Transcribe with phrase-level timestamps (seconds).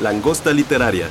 [0.00, 1.08] Langosta Literaria.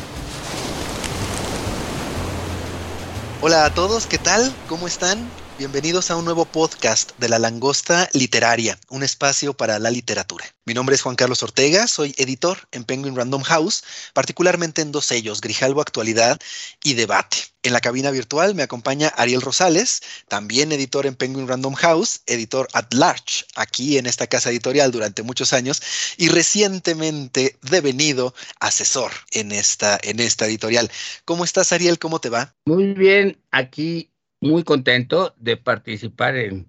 [3.41, 4.51] Hola a todos, ¿qué tal?
[4.67, 5.19] ¿Cómo están?
[5.59, 10.45] Bienvenidos a un nuevo podcast de La Langosta Literaria, un espacio para la literatura.
[10.63, 13.83] Mi nombre es Juan Carlos Ortega, soy editor en Penguin Random House,
[14.13, 16.39] particularmente en dos sellos, Grijalbo Actualidad
[16.81, 17.39] y Debate.
[17.61, 22.69] En la cabina virtual me acompaña Ariel Rosales, también editor en Penguin Random House, editor
[22.71, 25.81] at large aquí en esta casa editorial durante muchos años
[26.15, 30.89] y recientemente devenido asesor en esta, en esta editorial.
[31.25, 31.99] ¿Cómo estás, Ariel?
[31.99, 32.55] ¿Cómo te va?
[32.65, 34.09] Muy bien, aquí
[34.41, 36.67] muy contento de participar en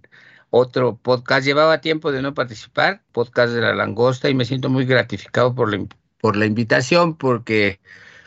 [0.51, 1.45] otro podcast.
[1.47, 5.73] Llevaba tiempo de no participar, podcast de la langosta, y me siento muy gratificado por
[5.73, 5.87] la,
[6.21, 7.81] por la invitación porque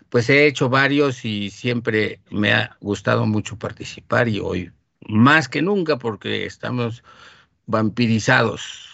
[0.09, 4.71] pues he hecho varios y siempre me ha gustado mucho participar y hoy
[5.07, 7.03] más que nunca porque estamos
[7.65, 8.92] vampirizados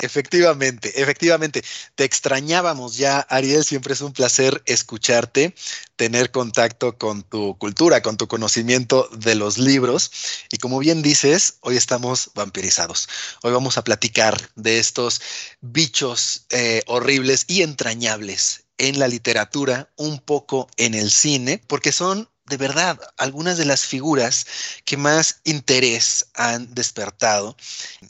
[0.00, 1.64] Efectivamente, efectivamente.
[1.96, 3.64] Te extrañábamos ya, Ariel.
[3.64, 5.56] Siempre es un placer escucharte,
[5.96, 10.12] tener contacto con tu cultura, con tu conocimiento de los libros.
[10.52, 13.08] Y como bien dices, hoy estamos vampirizados.
[13.42, 15.20] Hoy vamos a platicar de estos
[15.60, 22.28] bichos eh, horribles y entrañables en la literatura, un poco en el cine, porque son
[22.48, 24.46] de verdad algunas de las figuras
[24.84, 27.56] que más interés han despertado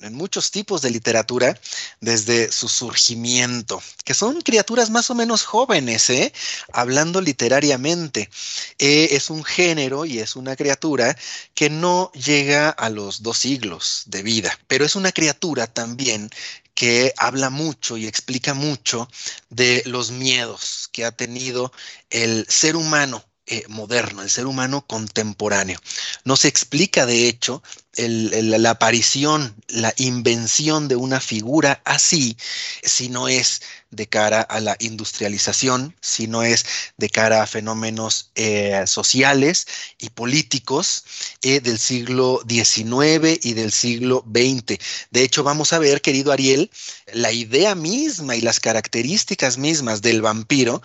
[0.01, 1.59] en muchos tipos de literatura
[2.01, 6.33] desde su surgimiento, que son criaturas más o menos jóvenes, ¿eh?
[6.73, 8.31] hablando literariamente.
[8.79, 11.17] Eh, es un género y es una criatura
[11.55, 16.31] que no llega a los dos siglos de vida, pero es una criatura también
[16.75, 19.09] que habla mucho y explica mucho
[19.51, 21.73] de los miedos que ha tenido
[22.09, 25.81] el ser humano eh, moderno, el ser humano contemporáneo.
[26.25, 27.63] No se explica, de hecho,
[27.97, 32.37] la aparición, la invención de una figura así,
[32.83, 33.61] si no es
[33.91, 36.67] de cara a la industrialización, si no es
[36.99, 39.67] de cara a fenómenos eh, sociales
[39.99, 41.05] y políticos
[41.43, 44.79] eh, del siglo XIX y del siglo XX.
[45.11, 46.71] De hecho, vamos a ver, querido Ariel,
[47.15, 50.83] la idea misma y las características mismas del vampiro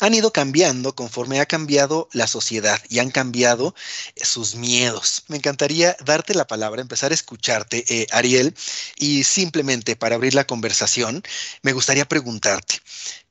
[0.00, 3.74] han ido cambiando conforme ha cambiado la sociedad y han cambiado
[4.22, 5.24] sus miedos.
[5.28, 8.54] Me encantaría darte la palabra, empezar a escucharte, eh, Ariel,
[8.98, 11.22] y simplemente para abrir la conversación,
[11.62, 12.46] me gustaría preguntar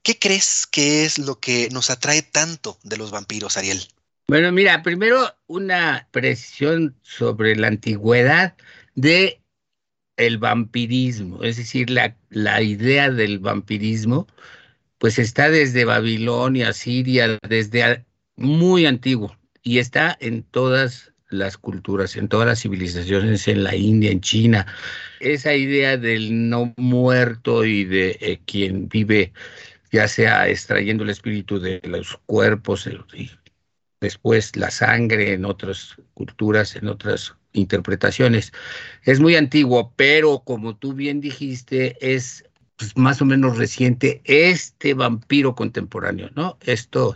[0.04, 3.80] ¿Qué crees que es lo que nos atrae tanto de los vampiros, Ariel?
[4.28, 8.56] Bueno, mira, primero una precisión sobre la antigüedad
[8.94, 9.42] de
[10.18, 14.28] el vampirismo, es decir, la, la idea del vampirismo,
[15.00, 18.06] pues está desde Babilonia, Siria, desde
[18.36, 24.12] muy antiguo y está en todas las culturas, en todas las civilizaciones, en la India,
[24.12, 24.66] en China.
[25.20, 29.34] Esa idea del no muerto y de eh, quien vive,
[29.92, 33.32] ya sea extrayendo el espíritu de los cuerpos y
[34.02, 38.52] después la sangre en otras culturas, en otras interpretaciones.
[39.04, 42.44] Es muy antiguo, pero como tú bien dijiste, es
[42.78, 46.58] pues, más o menos reciente este vampiro contemporáneo, ¿no?
[46.62, 47.16] Esto,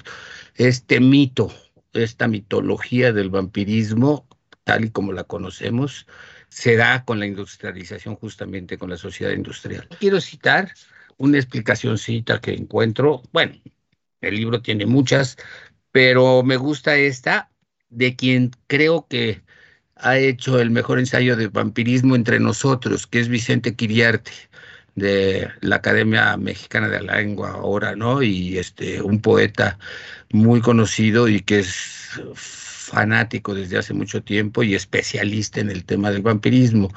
[0.55, 1.51] este mito
[1.93, 4.27] esta mitología del vampirismo,
[4.63, 6.07] tal y como la conocemos,
[6.49, 9.87] se da con la industrialización, justamente con la sociedad industrial.
[9.99, 10.71] Quiero citar
[11.17, 13.53] una explicacióncita que encuentro, bueno,
[14.21, 15.37] el libro tiene muchas,
[15.91, 17.51] pero me gusta esta
[17.89, 19.41] de quien creo que
[19.95, 24.31] ha hecho el mejor ensayo de vampirismo entre nosotros, que es Vicente Quiriarte
[24.95, 28.21] de la Academia Mexicana de la Lengua ahora, ¿no?
[28.21, 29.77] Y este un poeta
[30.31, 36.11] muy conocido y que es fanático desde hace mucho tiempo y especialista en el tema
[36.11, 36.91] del vampirismo.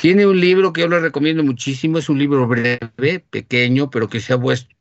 [0.00, 4.20] Tiene un libro que yo le recomiendo muchísimo, es un libro breve, pequeño, pero que
[4.20, 4.38] se ha,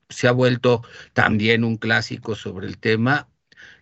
[0.10, 0.84] se ha vuelto
[1.14, 3.28] también un clásico sobre el tema,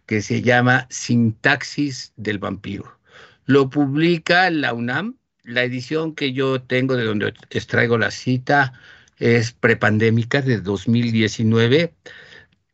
[0.06, 3.00] que se llama Sintaxis del vampiro.
[3.45, 5.19] Lo publica la UNAM
[5.50, 8.74] la edición que yo tengo de donde extraigo la cita
[9.18, 11.94] es prepandémica de 2019.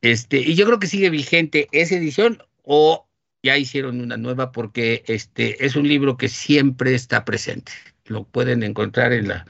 [0.06, 3.08] Este, y yo creo que sigue vigente esa edición o
[3.42, 7.72] ya hicieron una nueva porque este es un libro que siempre está presente.
[8.06, 9.48] Lo pueden encontrar en la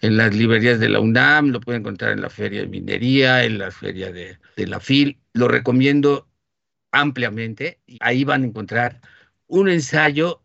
[0.00, 3.58] en las librerías de la UNAM, lo pueden encontrar en la Feria de Minería, en
[3.58, 5.18] la Feria de, de la FIL.
[5.34, 6.26] Lo recomiendo
[6.90, 7.78] ampliamente.
[8.00, 9.02] Ahí van a encontrar
[9.46, 10.42] un ensayo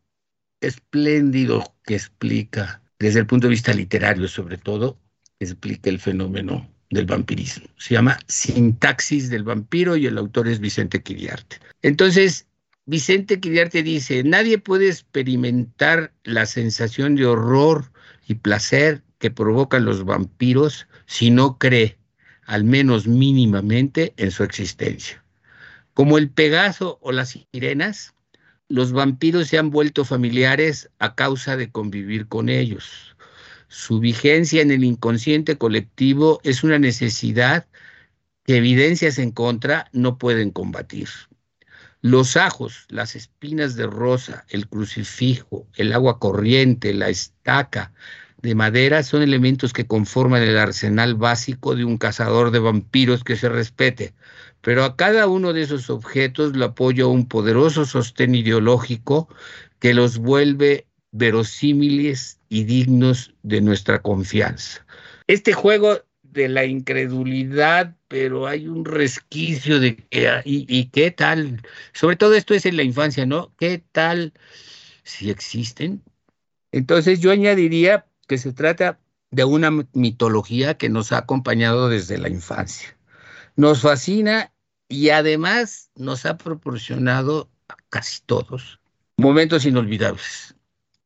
[0.60, 5.00] espléndido que explica, desde el punto de vista literario sobre todo,
[5.40, 7.68] explica el fenómeno del vampirismo.
[7.78, 11.58] Se llama Sintaxis del vampiro y el autor es Vicente Quiriarte.
[11.82, 12.48] Entonces,
[12.86, 17.92] Vicente Quiriarte dice, nadie puede experimentar la sensación de horror
[18.28, 21.98] y placer que provocan los vampiros si no cree,
[22.46, 25.24] al menos mínimamente, en su existencia.
[25.94, 28.14] Como el Pegaso o las sirenas,
[28.68, 33.13] los vampiros se han vuelto familiares a causa de convivir con ellos.
[33.76, 37.66] Su vigencia en el inconsciente colectivo es una necesidad
[38.46, 41.10] que evidencias en contra no pueden combatir.
[42.00, 47.94] Los ajos, las espinas de rosa, el crucifijo, el agua corriente, la estaca
[48.44, 53.36] de madera son elementos que conforman el arsenal básico de un cazador de vampiros que
[53.36, 54.14] se respete,
[54.62, 59.30] pero a cada uno de esos objetos le apoya un poderoso sostén ideológico
[59.80, 64.86] que los vuelve verosímiles y dignos de nuestra confianza.
[65.26, 71.64] Este juego de la incredulidad, pero hay un resquicio de que, y, y, qué tal,
[71.94, 73.52] sobre todo esto es en la infancia, ¿no?
[73.58, 74.34] ¿Qué tal
[75.02, 76.04] si existen?
[76.72, 79.00] Entonces yo añadiría que se trata
[79.32, 82.96] de una mitología que nos ha acompañado desde la infancia.
[83.56, 84.54] Nos fascina
[84.88, 88.80] y además nos ha proporcionado a casi todos
[89.18, 90.56] momentos inolvidables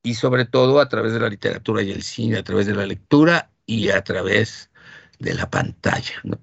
[0.08, 2.86] y sobre todo a través de la literatura y el cine, a través de la
[2.86, 4.70] lectura y a través
[5.20, 6.14] de la pantalla.
[6.24, 6.40] ¿no?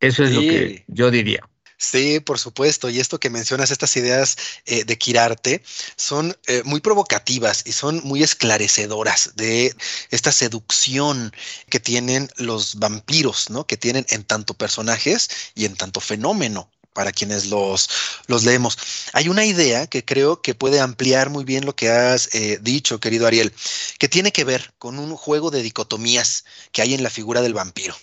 [0.00, 0.34] Eso es sí.
[0.34, 1.46] lo que yo diría.
[1.76, 2.88] Sí, por supuesto.
[2.88, 5.62] Y esto que mencionas, estas ideas eh, de Kirarte,
[5.96, 9.74] son eh, muy provocativas y son muy esclarecedoras de
[10.10, 11.32] esta seducción
[11.68, 13.66] que tienen los vampiros, ¿no?
[13.66, 17.88] Que tienen en tanto personajes y en tanto fenómeno para quienes los,
[18.26, 18.78] los leemos.
[19.12, 23.00] Hay una idea que creo que puede ampliar muy bien lo que has eh, dicho,
[23.00, 23.52] querido Ariel,
[23.98, 27.54] que tiene que ver con un juego de dicotomías que hay en la figura del
[27.54, 27.96] vampiro.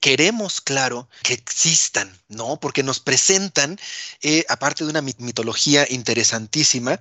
[0.00, 2.58] Queremos, claro, que existan, ¿no?
[2.60, 3.78] Porque nos presentan,
[4.22, 7.00] eh, aparte de una mitología interesantísima,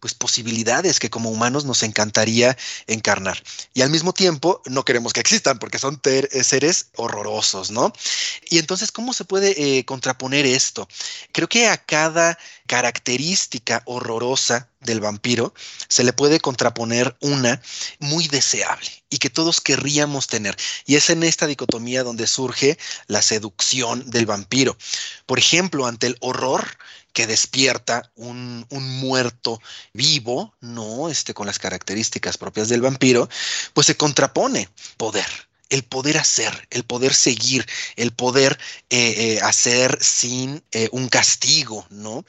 [0.00, 3.42] pues posibilidades que como humanos nos encantaría encarnar.
[3.72, 6.00] Y al mismo tiempo no queremos que existan porque son
[6.42, 7.92] seres horrorosos, ¿no?
[8.48, 10.73] Y entonces, ¿cómo se puede eh, contraponer esto?
[11.32, 15.54] Creo que a cada característica horrorosa del vampiro
[15.88, 17.60] se le puede contraponer una
[17.98, 20.56] muy deseable y que todos querríamos tener.
[20.86, 24.76] Y es en esta dicotomía donde surge la seducción del vampiro.
[25.26, 26.66] Por ejemplo, ante el horror
[27.12, 29.60] que despierta un, un, muerto
[29.92, 33.28] vivo, no este, con las características propias del vampiro,
[33.72, 35.28] pues se contrapone poder
[35.70, 37.66] el poder hacer, el poder seguir,
[37.96, 38.58] el poder
[38.90, 42.24] eh, eh, hacer sin eh, un castigo, ¿no?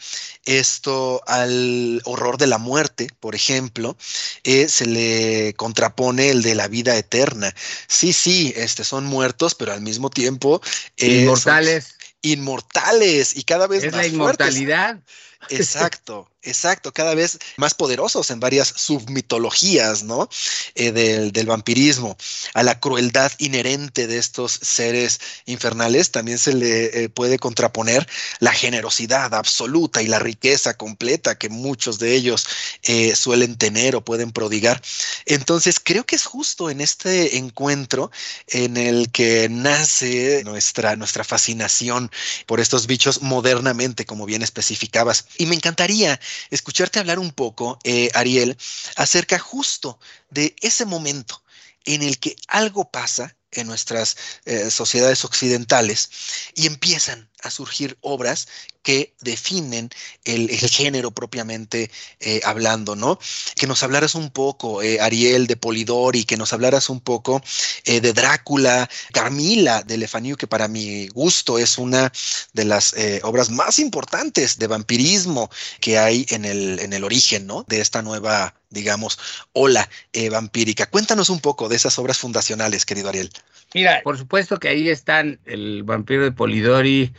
[0.46, 3.98] Esto al horror de la muerte, por ejemplo,
[4.44, 7.54] se le contrapone el de la vida eterna.
[7.88, 10.62] Sí, sí, este, son muertos, pero al mismo tiempo...
[10.98, 11.96] inmortales.
[12.22, 15.00] Inmortales y cada vez es más la inmortalidad.
[15.40, 15.60] Fuertes.
[15.60, 20.30] Exacto, exacto, cada vez más poderosos en varias submitologías, ¿no?
[20.76, 22.18] Eh, del, vampirismo.
[22.54, 28.08] A la crueldad inherente de estos seres infernales también se le eh, puede contraponer
[28.40, 32.48] la generosidad absoluta y la riqueza completa que muchos de ellos
[32.84, 34.82] eh, suelen tener o pueden prodigar.
[35.26, 38.12] Entonces, creo que es justo en este encuentro
[38.48, 42.12] en el que nace nuestra, nuestra fascinación
[42.46, 45.28] por estos bichos modernamente, como bien especificabas.
[45.38, 46.20] Y me encantaría
[46.50, 48.58] escucharte hablar un poco, eh, Ariel,
[48.96, 50.00] acerca justo
[50.30, 51.44] de ese momento
[51.86, 56.10] en el que algo pasa en nuestras eh, sociedades occidentales
[56.56, 58.48] y empiezan a surgir obras
[58.82, 59.90] que definen
[60.26, 63.20] el, género propiamente eh, hablando, ¿no?
[63.56, 67.42] Que nos hablaras un poco, eh, Ariel, de Polidori, que nos hablaras un poco
[67.86, 72.12] eh, de Drácula, Carmila de Lefaniu, que para mi gusto es una
[72.54, 75.50] de las obras más importantes de vampirismo
[75.80, 77.64] que hay en el, en el origen, ¿no?
[77.68, 79.18] De esta nueva, digamos,
[79.54, 79.90] ola
[80.32, 80.86] vampírica.
[80.86, 83.32] Cuéntanos un poco de esas obras fundacionales, querido Ariel.
[83.74, 87.14] Mira, por supuesto que ahí están el vampiro de Polidori,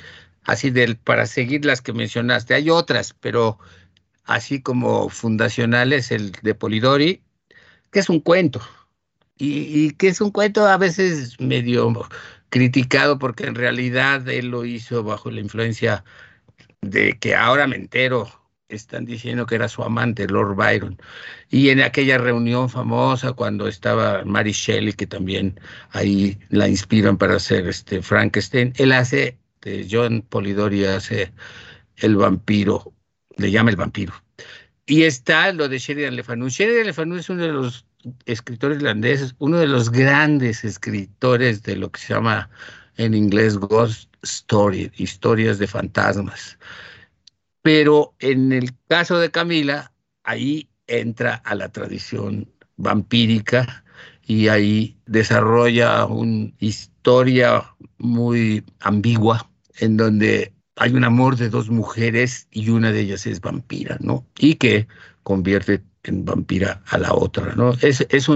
[0.47, 2.55] así del, para seguir las que mencionaste.
[2.55, 3.59] Hay otras, pero
[4.25, 7.23] así como fundacionales, el de Polidori,
[7.91, 8.61] que es un cuento.
[9.39, 12.09] Y, y, que es un cuento a veces medio
[12.49, 16.05] criticado porque en realidad él lo hizo bajo la influencia
[16.81, 18.31] de que ahora me entero
[18.69, 20.99] están diciendo que era su amante, Lord Byron.
[21.51, 25.59] Y en aquella reunión famosa cuando estaba Mary Shelley, que también
[25.91, 31.33] ahí la inspiran para hacer este Frankenstein, él hace, de John Polidori hace
[31.97, 32.93] el vampiro,
[33.37, 34.13] le llama el vampiro.
[34.87, 36.49] Y está lo de Sheridan Le Fanu.
[36.49, 37.85] Sheridan Le Fanu es uno de los
[38.27, 42.49] escritores irlandeses, uno de los grandes escritores de lo que se llama
[42.97, 46.57] en inglés ghost story, historias de fantasmas.
[47.63, 49.93] Pero en el caso de Camila,
[50.23, 53.85] ahí entra a la tradición vampírica
[54.23, 62.49] y ahí desarrolla una historia muy ambigua en donde hay un amor de dos mujeres
[62.51, 64.27] y una de ellas es vampira, ¿no?
[64.39, 64.87] Y que
[65.23, 67.73] convierte en vampira a la otra, ¿no?
[67.81, 68.29] Es, es,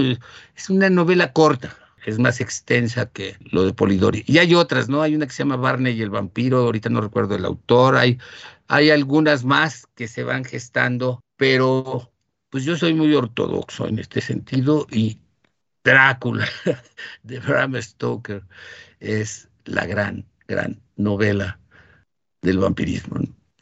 [0.55, 4.23] es una novela corta, es más extensa que lo de Polidori.
[4.27, 5.01] Y hay otras, ¿no?
[5.01, 8.19] Hay una que se llama Barney y el vampiro, ahorita no recuerdo el autor, hay,
[8.67, 12.11] hay algunas más que se van gestando, pero
[12.49, 15.19] pues yo soy muy ortodoxo en este sentido y
[15.83, 16.47] Drácula
[17.23, 18.43] de Bram Stoker
[18.99, 21.59] es la gran, gran novela
[22.41, 23.19] del vampirismo.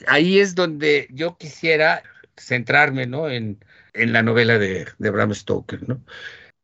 [0.07, 2.03] Ahí es donde yo quisiera
[2.37, 3.29] centrarme, ¿no?
[3.29, 6.03] En, en la novela de, de Bram Stoker, ¿no?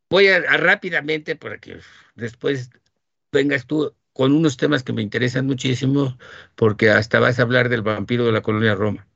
[0.10, 1.80] Voy a, rápidamente para que
[2.16, 2.70] después
[3.32, 6.18] vengas tú con unos temas que me interesan muchísimo,
[6.56, 9.08] porque hasta vas a hablar del vampiro de la colonia Roma.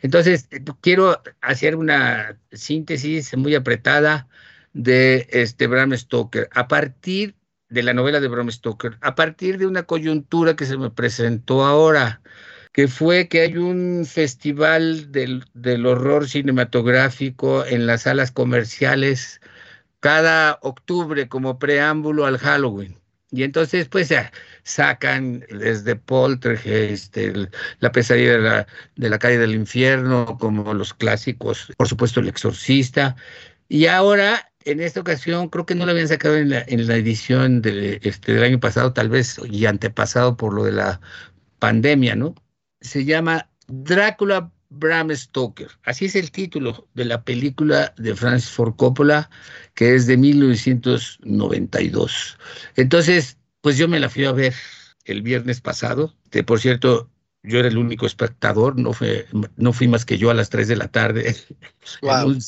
[0.00, 0.48] Entonces,
[0.80, 4.28] quiero hacer una síntesis muy apretada
[4.72, 6.48] de este Bram Stoker.
[6.52, 7.35] A partir
[7.68, 11.64] de la novela de Bram Stoker, a partir de una coyuntura que se me presentó
[11.64, 12.20] ahora,
[12.72, 19.40] que fue que hay un festival del, del horror cinematográfico en las salas comerciales
[20.00, 22.96] cada octubre como preámbulo al Halloween.
[23.30, 24.14] Y entonces, pues
[24.62, 27.16] sacan desde Poltergeist,
[27.80, 32.28] La pesadilla de la, de la calle del infierno, como los clásicos, por supuesto, El
[32.28, 33.16] Exorcista.
[33.68, 36.96] Y ahora, en esta ocasión, creo que no lo habían sacado en la, en la
[36.96, 41.00] edición de, este, del año pasado, tal vez, y antepasado por lo de la
[41.60, 42.34] pandemia, ¿no?
[42.80, 45.68] Se llama Drácula Bram Stoker.
[45.84, 49.30] Así es el título de la película de Francis Ford Coppola,
[49.74, 52.36] que es de 1992.
[52.74, 54.52] Entonces, pues yo me la fui a ver
[55.04, 56.12] el viernes pasado.
[56.32, 57.08] De, por cierto,
[57.46, 59.26] yo era el único espectador, no, fue,
[59.56, 61.36] no fui más que yo a las 3 de la tarde
[62.02, 62.38] en, un,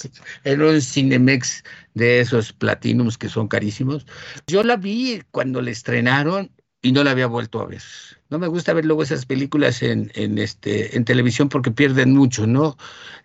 [0.44, 1.64] en, un, Cinemex
[1.94, 4.06] de esos Platinums que son carísimos.
[4.46, 6.50] Yo la vi cuando la estrenaron
[6.82, 7.82] y no la había vuelto a ver.
[8.30, 12.46] No me gusta ver luego esas películas en, en, este, en televisión porque pierden mucho,
[12.46, 12.76] ¿no?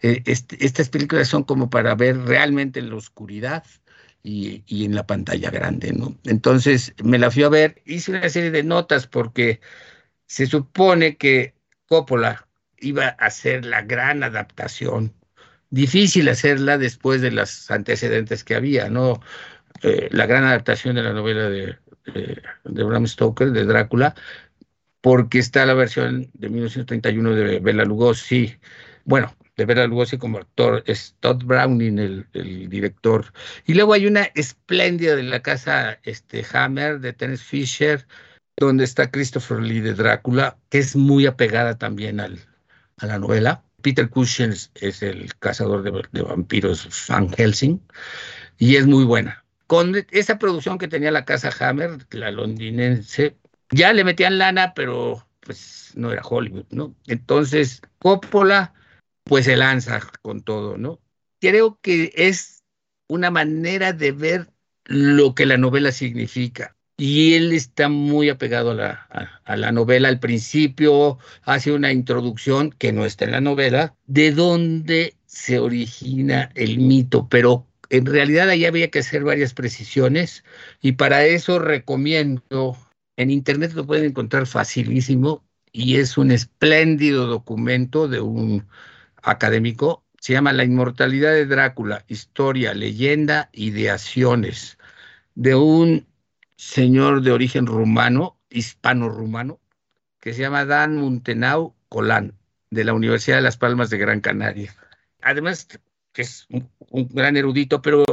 [0.02, 3.64] Eh, este, estas películas son como para ver realmente en la oscuridad
[4.24, 6.18] y, y, en la pantalla grande, ¿no?
[6.24, 9.60] Entonces me la fui a ver, hice una serie de notas porque
[10.28, 11.53] se supone que
[11.88, 12.48] Coppola
[12.78, 15.14] iba a hacer la gran adaptación.
[15.70, 19.22] Difícil hacerla después de los antecedentes que había, ¿no?
[19.82, 21.78] Eh, la gran adaptación de la novela de,
[22.64, 24.16] Bram Stoker, de Drácula,
[25.02, 28.56] porque está la versión de 1931 de Bela Lugosi,
[29.04, 33.34] bueno, de Bela Lugosi como actor, es Todd Browning, el, director.
[33.66, 38.08] Y luego hay una espléndida de la casa este, Hammer, de Tennis Fisher,
[38.58, 42.40] donde está Christopher Lee de Drácula, que es muy apegada también al,
[42.98, 43.64] a la novela.
[43.82, 47.82] Peter Cushing es, el cazador de, de, vampiros Van Helsing,
[48.58, 49.44] y es muy buena
[49.74, 53.38] con esa producción que tenía la casa Hammer, la londinense,
[53.72, 56.96] ya le metían lana, pero pues no era Hollywood, ¿no?
[57.08, 58.74] Entonces, Coppola,
[59.24, 61.00] pues se lanza con todo, ¿no?
[61.40, 62.64] Creo que es
[63.08, 64.48] una manera de ver
[64.86, 66.76] lo que la novela significa.
[66.98, 70.10] Y él está muy apegado a la, a, la novela.
[70.10, 76.52] Al principio hace una introducción que no está en la novela, de dónde se origina
[76.56, 80.44] el mito, pero en realidad ahí había que hacer varias precisiones
[80.82, 82.78] y para eso recomiendo,
[83.18, 88.68] en internet lo pueden encontrar facilísimo y es un espléndido documento de un
[89.22, 94.78] académico, se llama La inmortalidad de Drácula, historia, leyenda, ideaciones,
[95.36, 96.08] de un
[96.56, 99.60] señor de origen rumano, hispano-rumano,
[100.20, 102.34] que se llama Dan Muntenau Colán,
[102.72, 104.76] de la Universidad de Las Palmas de Gran Canaria.
[105.22, 105.68] Además,
[106.14, 106.70] que es un,
[107.10, 108.04] gran erudito, pero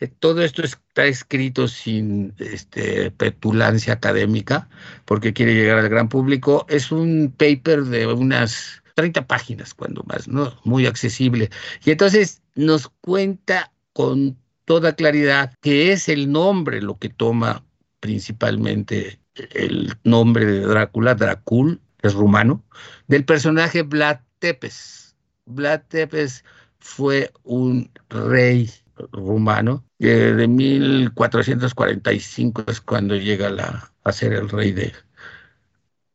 [0.00, 4.68] eh, todo esto está escrito sin este, petulancia académica,
[5.04, 6.66] porque quiere llegar al gran público.
[6.68, 10.58] Es un paper de unas 30 páginas, cuando más, ¿no?
[10.64, 11.50] Muy accesible.
[11.84, 17.64] Y entonces nos cuenta con toda claridad que es el nombre lo que toma
[18.04, 19.18] principalmente
[19.54, 22.62] el nombre de Drácula, Dracul, es rumano,
[23.06, 26.44] del personaje Vlad Tepes, Vlad Tepes
[26.80, 28.70] fue un rey
[29.10, 34.92] rumano de 1445 es cuando llega a ser el rey de...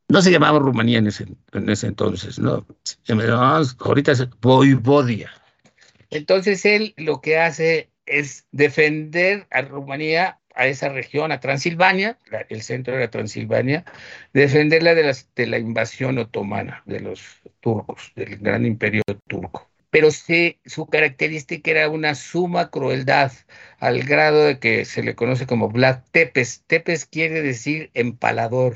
[0.09, 2.67] No se llamaba Rumanía en ese, en ese entonces, ¿no?
[3.79, 5.31] Ahorita es Voivodia.
[6.11, 12.17] Entonces él lo que hace es defender a Rumanía, a esa región, a Transilvania,
[12.49, 13.85] el centro de la Transilvania,
[14.33, 20.11] defenderla de, las, de la invasión otomana, de los turcos, del gran imperio turco pero
[20.11, 23.31] sí, su característica era una suma crueldad,
[23.79, 26.63] al grado de que se le conoce como Vlad Tepes.
[26.67, 28.75] Tepes quiere decir empalador,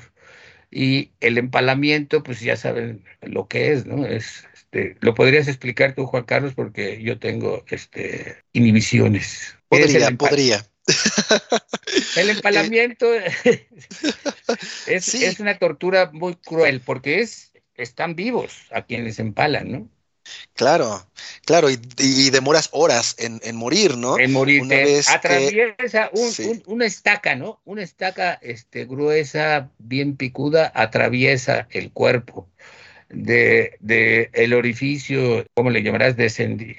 [0.73, 4.05] y el empalamiento, pues ya saben lo que es, ¿no?
[4.05, 9.55] Es, este, lo podrías explicar tú, Juan Carlos, porque yo tengo este, inhibiciones.
[9.67, 10.65] Podría, podría.
[12.17, 13.13] El empalamiento
[14.87, 19.89] es, es una tortura muy cruel, porque es, están vivos a quienes empalan, ¿no?
[20.53, 21.05] Claro,
[21.45, 24.17] claro, y, demoras horas en, morir, ¿no?
[24.17, 24.63] En morir.
[25.07, 26.09] atraviesa
[26.65, 27.61] una estaca, ¿no?
[27.65, 32.47] Una estaca este, gruesa, bien picuda, atraviesa el cuerpo
[33.13, 36.17] de, de el orificio, ¿cómo le llamarás?
[36.17, 36.75] Descendí.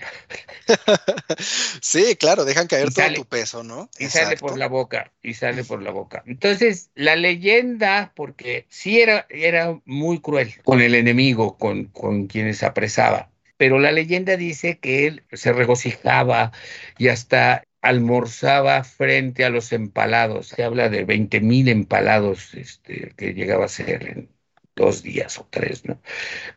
[1.80, 3.88] sí, claro, dejan caer todo tu peso, ¿no?
[3.98, 6.22] Y sale por la boca, y sale por la boca.
[6.26, 12.62] Entonces, la leyenda, porque sí era, era muy cruel con el enemigo, con, con quienes
[12.62, 16.52] apresaba pero la leyenda dice que él se regocijaba
[16.98, 20.48] y hasta almorzaba frente a los empalados.
[20.48, 24.33] Se habla de 20 mil empalados este, que llegaba a ser en
[24.76, 26.00] dos días o tres, ¿no?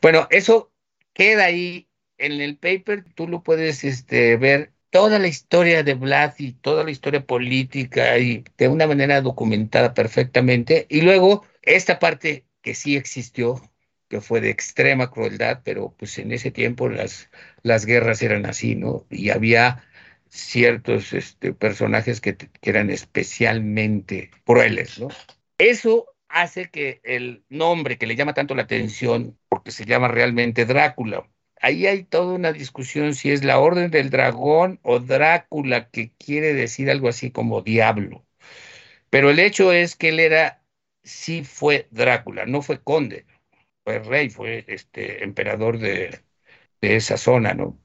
[0.02, 0.72] Bueno, eso
[1.14, 6.34] queda ahí en el paper, tú lo puedes este, ver toda la historia de Vlad
[6.38, 10.88] y toda la historia política y de una manera documentada perfectamente.
[10.90, 13.62] Y luego esta parte que sí existió,
[14.10, 17.30] que fue de extrema crueldad, pero pues en ese tiempo las,
[17.64, 19.06] las guerras eran así, ¿no?
[19.10, 19.84] Y había
[20.30, 25.10] ciertos este, personajes que, que eran especialmente crueles, ¿no?
[25.58, 26.08] Eso
[26.42, 31.30] hace que el nombre que le llama tanto la atención, porque se llama realmente Drácula,
[31.62, 36.54] ahí hay toda una discusión si es la orden del dragón o Drácula, que quiere
[36.54, 38.26] decir algo así como diablo.
[39.10, 40.64] Pero el hecho es que él era,
[41.04, 43.26] sí fue Drácula, no fue conde
[43.88, 46.20] fue rey, fue este emperador de,
[46.82, 47.80] esa zona, ¿no?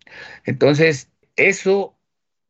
[0.44, 1.96] Entonces, eso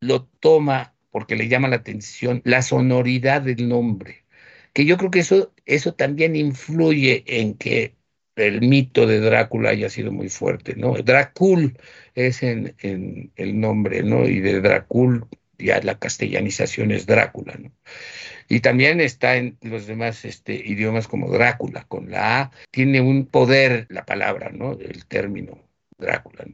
[0.01, 4.22] lo toma porque le llama la atención la sonoridad del nombre,
[4.73, 7.97] que yo creo que eso, eso también influye en que
[8.37, 10.95] el mito de Drácula haya sido muy fuerte, ¿no?
[10.95, 11.79] Drácul
[12.15, 14.27] es en, en el nombre, ¿no?
[14.27, 15.27] Y de Drácul
[15.59, 17.73] ya la castellanización es Drácula, ¿no?
[18.49, 23.27] Y también está en los demás este, idiomas como Drácula, con la A, tiene un
[23.27, 24.73] poder la palabra, ¿no?
[24.73, 25.59] El término
[25.99, 26.45] Drácula.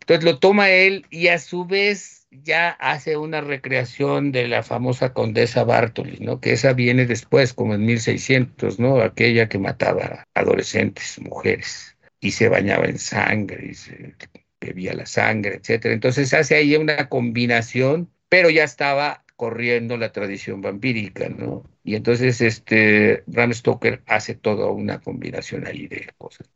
[0.00, 5.12] Entonces lo toma él y a su vez ya hace una recreación de la famosa
[5.12, 6.40] condesa Bartoli, ¿no?
[6.40, 9.00] Que esa viene después, como en 1600, ¿no?
[9.00, 15.94] Aquella que mataba adolescentes, mujeres, y se bañaba en sangre, y bebía la sangre, etcétera.
[15.94, 21.64] Entonces hace ahí una combinación, pero ya estaba corriendo la tradición vampírica, ¿no?
[21.82, 26.50] Y entonces este Bram Stoker hace toda una combinación ahí de cosas,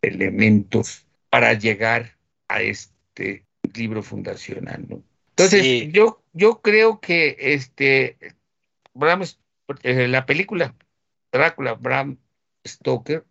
[0.00, 2.16] elementos para llegar
[2.48, 5.02] a este libro fundacional, ¿no?
[5.30, 8.18] Entonces, yo, yo creo que este
[8.92, 9.22] Bram,
[9.82, 10.74] eh, la película
[11.30, 12.18] Drácula, Bram
[12.66, 13.24] Stoker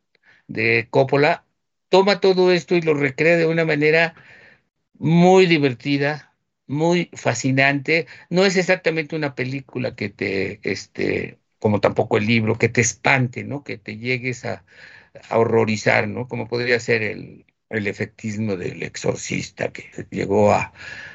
[0.47, 1.45] de Coppola,
[1.89, 4.15] toma todo esto y lo recrea de una manera
[4.93, 6.33] muy divertida,
[6.67, 8.07] muy fascinante.
[8.29, 13.43] No es exactamente una película que te, este, como tampoco el libro, que te espante,
[13.43, 13.63] ¿no?
[13.63, 14.65] Que te llegues a,
[15.31, 16.27] horrorizar, ¿no?
[16.27, 20.73] Como podría ser el, el efectismo del exorcista que llegó a,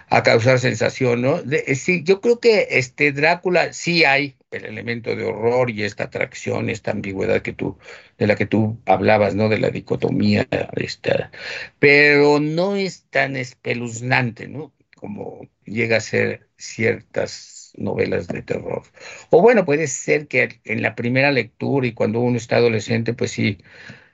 [0.09, 1.39] a causar sensación, ¿no?
[1.51, 6.05] Eh, sí, yo creo que este Drácula sí hay el elemento de horror y esta
[6.05, 7.79] atracción, esta ambigüedad que tú,
[8.19, 9.49] de la que tú hablabas, ¿no?
[9.49, 11.31] De la dicotomía, esta,
[11.79, 14.73] pero no es tan espeluznante, ¿no?
[14.97, 18.83] como llega a ser ciertas novelas de terror.
[19.31, 23.33] O bueno, puede ser que en la primera lectura y cuando uno está adolescente, pues
[23.33, 23.59] sí,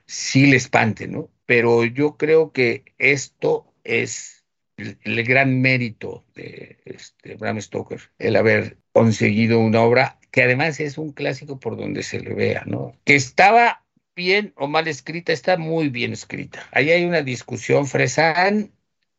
[0.07, 1.31] sí le espante, ¿no?
[1.49, 4.45] Pero yo creo que esto es
[4.77, 10.99] el, gran mérito de este, Bram Stoker, el haber conseguido una obra que además es
[10.99, 12.93] un clásico por donde se le vea, ¿no?
[13.03, 13.83] Que estaba
[14.15, 16.69] bien o mal escrita, está muy bien escrita.
[16.71, 17.87] Ahí hay una discusión.
[17.87, 18.71] Fresan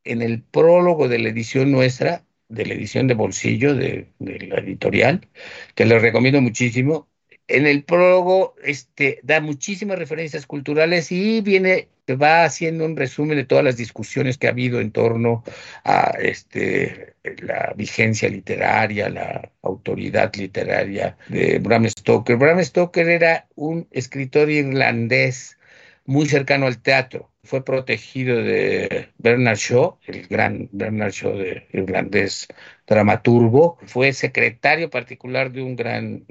[0.05, 5.27] en el prólogo de la edición nuestra, de la edición de bolsillo de, la editorial,
[5.75, 7.09] que les recomiendo muchísimo,
[7.50, 13.44] en el prólogo este, da muchísimas referencias culturales y viene va haciendo un resumen de
[13.44, 15.44] todas las discusiones que ha habido en torno
[15.84, 22.36] a este, la vigencia literaria, la autoridad literaria de Bram Stoker.
[22.36, 25.58] Bram Stoker era un escritor irlandés
[26.04, 27.30] muy cercano al teatro.
[27.42, 32.48] Fue protegido de Bernard Shaw, el gran Bernard Shaw de irlandés
[32.86, 33.78] dramaturgo.
[33.86, 36.24] Fue secretario particular de un gran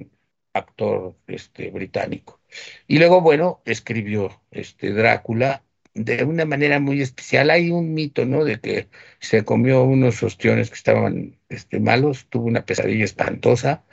[0.60, 2.40] actor este, británico.
[2.88, 7.50] Y luego, bueno, escribió este, Drácula de una manera muy especial.
[7.50, 8.44] Hay un mito, ¿no?
[8.44, 8.88] De que
[9.20, 13.84] se comió unos ostiones que estaban este, malos, tuvo una pesadilla espantosa,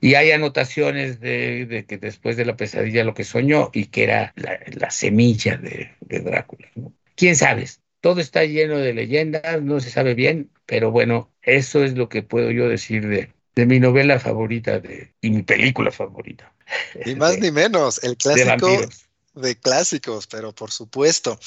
[0.00, 4.32] y hay anotaciones de, que después de la pesadilla lo que soñó y que era
[4.36, 6.68] la, semilla de, Drácula.
[7.14, 7.66] ¿Quién sabe?
[8.00, 12.22] Todo está lleno de leyendas, no se sabe bien, pero bueno, eso es lo que
[12.22, 16.52] puedo yo decir de, de mi novela favorita de, y mi película favorita.
[17.04, 18.80] Ni más ni menos, el clásico
[19.34, 21.38] de clásicos, pero por supuesto.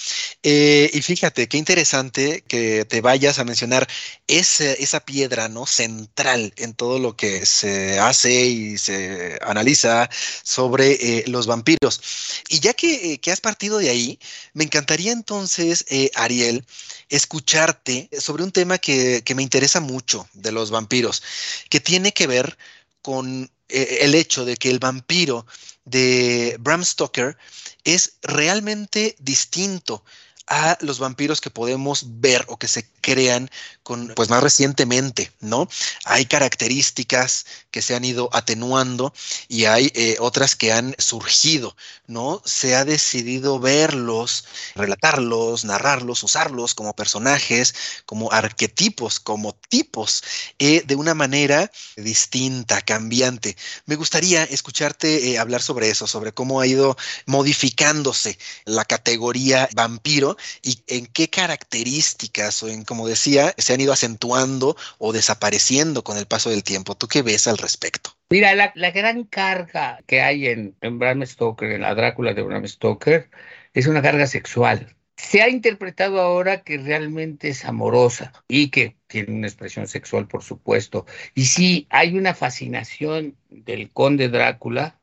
[0.42, 3.88] Eh, y fíjate, qué interesante que te vayas a mencionar
[4.28, 5.66] esa piedra ¿no?
[5.66, 10.10] central en todo lo que se hace y se analiza
[10.44, 12.02] sobre eh, los vampiros.
[12.50, 14.20] Y ya que, eh, que, has partido de ahí,
[14.54, 16.66] me encantaría entonces, Ariel,
[17.10, 21.22] escucharte sobre un tema que me interesa mucho de los vampiros,
[21.70, 22.58] que tiene que ver
[23.02, 25.46] con el hecho de que el vampiro
[25.86, 27.38] de Bram Stoker
[27.84, 30.04] es realmente distinto
[30.48, 33.50] a los vampiros que podemos ver o que se crean
[33.82, 35.68] con, pues más recientemente, ¿no?
[36.06, 39.14] Hay características que se han ido atenuando
[39.48, 41.76] y hay eh, otras que han surgido,
[42.08, 42.42] ¿no?
[42.46, 47.74] Se ha decidido verlos, relatarlos, narrarlos, usarlos como personajes,
[48.06, 50.24] como arquetipos, como tipos,
[50.60, 53.56] eh, de una manera distinta, cambiante.
[53.86, 60.33] Me gustaría escucharte eh, hablar sobre eso, sobre cómo ha ido modificándose la categoría vampiro
[60.62, 66.18] y en qué características o en, como decía, se han ido acentuando o desapareciendo con
[66.18, 66.96] el paso del tiempo.
[66.96, 68.12] ¿Tú qué ves al respecto?
[68.30, 72.68] Mira, la, gran carga que hay en, en Bram Stoker, en la Drácula de Bram
[72.68, 73.30] Stoker,
[73.74, 74.96] es una carga sexual.
[75.16, 80.44] Se ha interpretado ahora que realmente es amorosa y que tiene una expresión sexual, por
[80.44, 81.06] supuesto.
[81.36, 85.00] Y sí, hay una fascinación del conde Drácula,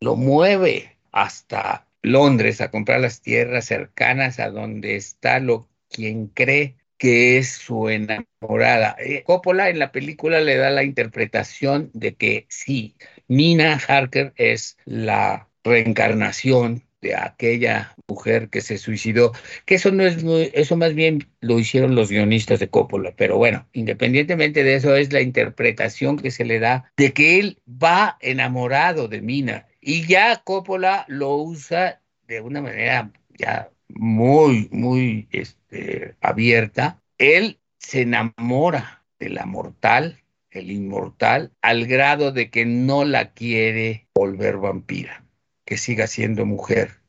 [0.00, 6.76] lo mueve hasta Londres a comprar las tierras cercanas a donde está lo quien cree
[6.98, 8.96] que es su enamorada.
[8.98, 12.94] Eh, Coppola en la película le da la interpretación de que sí,
[13.26, 19.32] Nina Harker es la reencarnación de aquella mujer que se suicidó,
[19.66, 23.36] que eso no es muy, eso más bien lo hicieron los guionistas de Coppola, pero
[23.36, 28.16] bueno, independientemente de eso es la interpretación que se le da de que él va
[28.20, 36.14] enamorado de Mina y ya Coppola lo usa de una manera ya muy, muy este,
[36.20, 37.02] abierta.
[37.18, 44.06] Él se enamora de la mortal, el inmortal, al grado de que no la quiere
[44.14, 45.24] volver vampira,
[45.64, 47.00] que siga siendo mujer.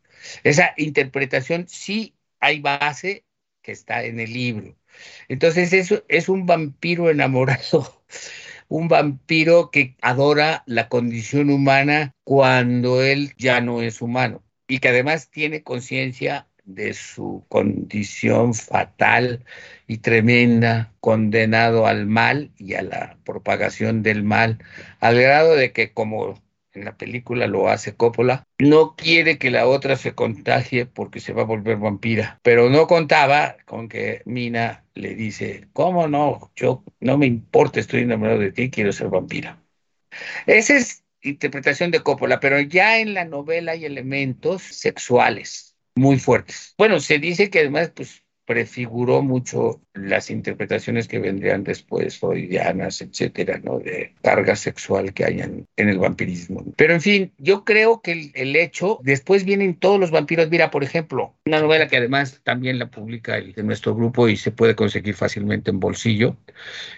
[0.44, 3.24] Esa interpretación sí hay base
[3.62, 4.76] que está en el libro.
[5.28, 8.04] Entonces eso es un vampiro enamorado
[8.74, 14.90] un vampiro que adora la condición humana cuando él ya no es humano y que
[14.90, 19.46] además tiene conciencia de su condición fatal
[19.86, 24.58] y tremenda, condenado al mal y a la propagación del mal,
[25.00, 26.42] al grado de que como
[26.74, 31.34] en la película lo hace Coppola, no quiere que la otra se contagie porque se
[31.34, 36.52] va a volver vampira, pero no contaba con que Mina le dice, ¿cómo no?
[36.56, 39.60] Yo no me importa, estoy enamorado de ti, quiero ser vampira.
[40.46, 46.74] Esa es interpretación de Coppola, pero ya en la novela hay elementos sexuales muy fuertes.
[46.78, 53.60] Bueno, se dice que además, pues prefiguró mucho las interpretaciones que vendrían después, freudianas, etcétera,
[53.64, 53.80] ¿no?
[53.80, 56.64] De carga sexual que hay en, el vampirismo.
[56.76, 60.50] Pero en fin, yo creo que el, hecho, después vienen todos los vampiros.
[60.50, 64.36] Mira, por ejemplo, una novela que además también la publica el, de nuestro grupo y
[64.36, 66.36] se puede conseguir fácilmente en bolsillo,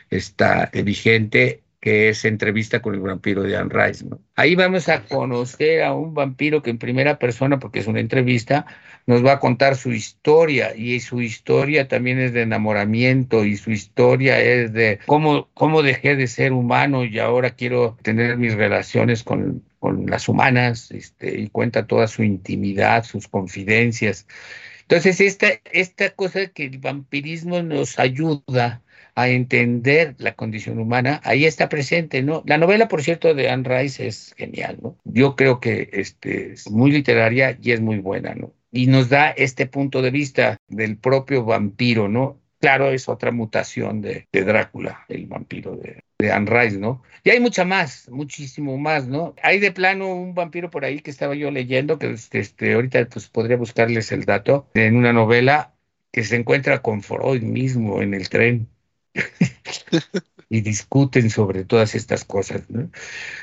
[0.09, 4.07] está vigente, que es Entrevista con el vampiro de Anne Rice.
[4.35, 8.65] Ahí vamos a conocer a un vampiro que en primera persona, porque es una entrevista,
[9.05, 13.69] nos va a contar su historia y su historia también es de enamoramiento y su
[13.69, 19.21] historia es de cómo, cómo dejé de ser humano y ahora quiero tener mis relaciones
[19.21, 24.25] con, con las humanas este, y cuenta toda su intimidad, sus confidencias.
[24.81, 28.81] Entonces, esta, esta cosa que el vampirismo nos ayuda
[29.15, 32.43] a entender la condición humana, ahí está presente, ¿no?
[32.45, 34.97] La novela, por cierto, de Anne Rice es genial, ¿no?
[35.05, 38.53] Yo creo que este, es muy literaria y es muy buena, ¿no?
[38.71, 42.41] Y nos da este punto de vista del propio vampiro, ¿no?
[42.59, 47.01] Claro, es otra mutación de, de Drácula, el vampiro de, de Anne Rice, ¿no?
[47.23, 49.33] Y hay mucha más, muchísimo más, ¿no?
[49.41, 53.29] Hay de plano un vampiro por ahí que estaba yo leyendo, que este, ahorita pues
[53.29, 55.73] podría buscarles el dato, en una novela
[56.11, 58.69] que se encuentra con Freud mismo en el tren.
[60.49, 62.69] y discuten sobre todas estas cosas.
[62.69, 62.89] ¿no?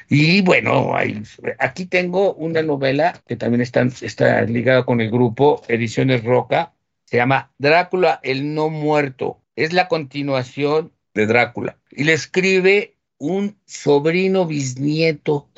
[0.08, 1.22] Y bueno, hay,
[1.58, 6.72] aquí tengo una novela que también está, está ligada con el grupo Ediciones Roca,
[7.04, 9.42] se llama Drácula el no muerto.
[9.56, 11.78] Es la continuación de Drácula.
[11.90, 15.48] Y le escribe un sobrino bisnieto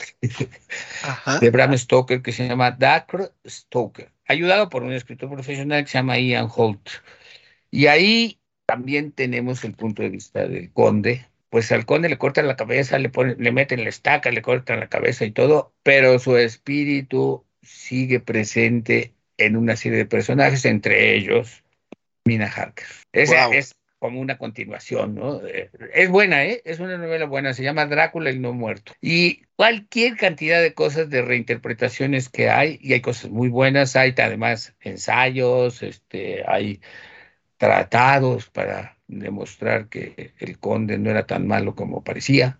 [1.40, 5.98] de Bram Stoker que se llama Dacre Stoker, ayudado por un escritor profesional que se
[5.98, 6.90] llama Ian Holt.
[7.70, 11.26] Y ahí también tenemos el punto de vista del conde.
[11.50, 14.80] Pues al conde le cortan la cabeza, le, ponen, le meten la estaca, le cortan
[14.80, 21.14] la cabeza y todo, pero su espíritu sigue presente en una serie de personajes, entre
[21.14, 21.64] ellos
[22.24, 22.86] Mina Harker.
[23.12, 25.46] Esa es como una continuación, ¿no?
[25.46, 26.60] Eh, es buena, ¿eh?
[26.64, 28.92] Es una novela buena, se llama Drácula el no muerto.
[29.00, 34.14] Y cualquier cantidad de cosas de reinterpretaciones que hay, y hay cosas muy buenas, hay
[34.18, 36.80] además ensayos, este, hay
[37.56, 42.58] tratados para demostrar que el conde no era tan malo como parecía.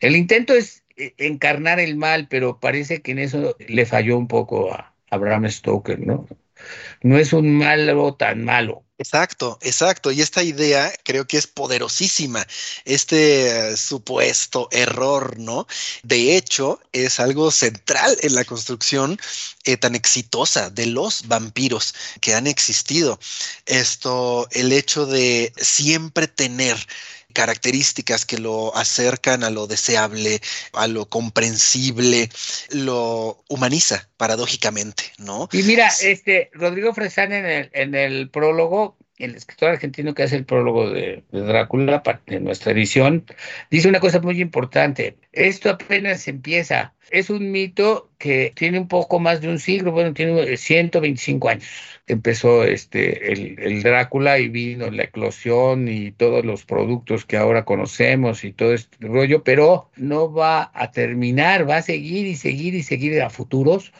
[0.00, 4.28] El intento es eh, encarnar el mal, pero parece que en eso le falló un
[4.28, 6.26] poco a Abraham Stoker, ¿no?
[7.02, 10.12] No es un malo tan malo, Exacto, exacto.
[10.12, 12.46] Y esta idea creo que es poderosísima,
[12.84, 15.66] este supuesto error, ¿no?
[16.02, 19.18] De hecho, es algo central en la construcción
[19.64, 23.18] eh, tan exitosa de los vampiros que han existido.
[23.64, 26.76] Esto, el hecho de siempre tener
[27.32, 30.40] características que lo acercan a lo deseable,
[30.72, 32.28] a lo comprensible,
[32.70, 35.48] lo humaniza paradójicamente, ¿no?
[35.52, 40.36] Y mira, este Rodrigo Fresán en el, en el prólogo, el escritor argentino que hace
[40.36, 43.24] el prólogo de, de Drácula, de nuestra edición,
[43.70, 45.16] dice una cosa muy importante.
[45.32, 46.92] Esto apenas empieza.
[47.10, 51.90] Es un mito que tiene un poco más de un siglo, bueno, tiene 125 años
[52.10, 57.64] empezó este, el, el, Drácula y vino la eclosión y todos los productos que ahora
[57.64, 62.74] conocemos y todo este rollo, pero no va a terminar, va a seguir y seguir
[62.74, 63.92] y seguir a futuros.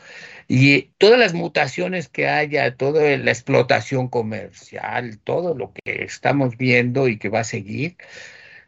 [0.52, 7.06] Y todas las mutaciones que haya, toda la explotación comercial, todo lo que estamos viendo
[7.06, 7.96] y que va a seguir,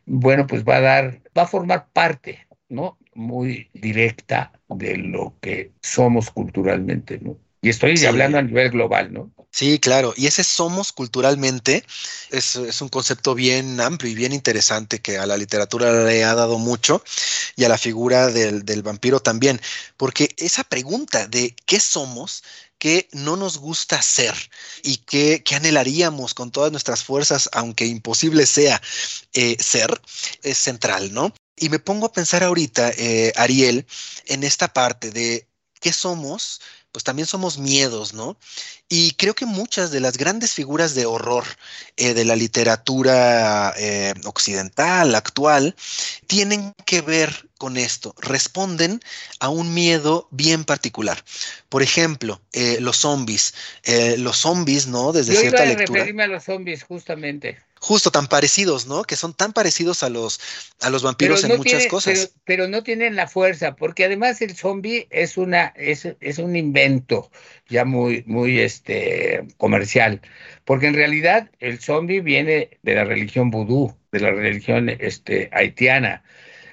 [0.07, 2.99] bueno, pues va a dar, va a formar parte, ¿no?
[3.15, 7.39] Muy directa de lo que somos culturalmente, ¿no?
[7.63, 8.07] Y estoy sí.
[8.07, 9.33] hablando a nivel global, ¿no?
[9.53, 10.13] Sí, claro.
[10.17, 11.85] Y ese somos culturalmente
[12.31, 16.35] es, es, un concepto bien amplio y bien interesante que a la literatura le ha
[16.35, 17.05] dado mucho
[17.55, 19.61] y a la figura del, del vampiro también.
[19.97, 22.43] Porque esa pregunta de qué somos,
[22.79, 24.35] qué no nos gusta ser
[24.83, 28.83] y qué, qué, anhelaríamos con todas nuestras fuerzas, aunque imposible sea
[29.35, 30.03] eh, ser,
[30.43, 31.33] es central, ¿no?
[31.57, 33.87] Y me pongo a pensar ahorita, eh, Ariel,
[34.27, 35.47] en esta parte de
[35.81, 36.61] qué somos,
[36.93, 38.37] pues también somos miedos, ¿no?
[38.89, 41.45] Y creo que muchas de las grandes figuras de horror
[41.97, 45.75] eh, de la literatura eh, occidental actual
[46.27, 49.01] tienen que ver con esto, responden
[49.41, 51.25] a un miedo bien particular.
[51.69, 53.55] Por ejemplo, eh, los zombies,
[54.19, 55.13] los zombies, ¿no?
[55.13, 56.01] Desde Yo cierta iba a lectura.
[56.01, 59.03] referirme a los zombies, justamente justo tan parecidos, ¿no?
[59.03, 60.41] Que son tan parecidos a los,
[60.81, 62.33] a los vampiros no en muchas tiene, cosas.
[62.45, 66.55] Pero, pero, no tienen la fuerza, porque además el zombie es una, es, es un
[66.55, 67.29] invento
[67.69, 70.21] ya muy, muy este, comercial.
[70.65, 76.23] Porque en realidad el zombie viene de la religión vudú, de la religión este, haitiana.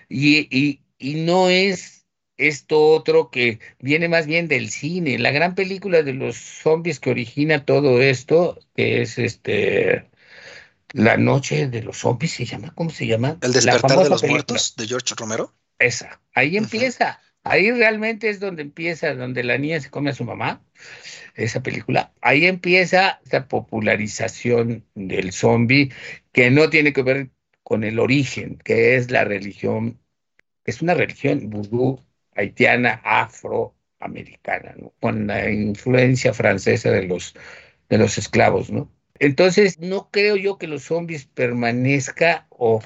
[0.09, 2.05] Y, y, y no es
[2.37, 5.17] esto otro que viene más bien del cine.
[5.17, 10.08] La gran película de los zombies que origina todo esto, que es este
[10.93, 13.37] la noche de los zombies se llama, ¿cómo se llama?
[13.41, 14.29] El despertar de los película.
[14.29, 15.53] muertos de George Romero.
[15.77, 17.19] Esa, ahí empieza.
[17.43, 20.61] Ahí realmente es donde empieza, donde la niña se come a su mamá,
[21.35, 22.13] esa película.
[22.21, 25.91] Ahí empieza esta popularización del zombie
[26.33, 27.29] que no tiene que ver
[27.63, 29.99] con el origen, que es la religión,
[30.65, 32.03] es una religión vudú
[32.35, 34.93] haitiana, afroamericana, ¿no?
[34.99, 37.35] con la influencia francesa de los,
[37.89, 38.91] de los esclavos, ¿no?
[39.19, 42.81] Entonces, no creo yo que los zombies permanezca o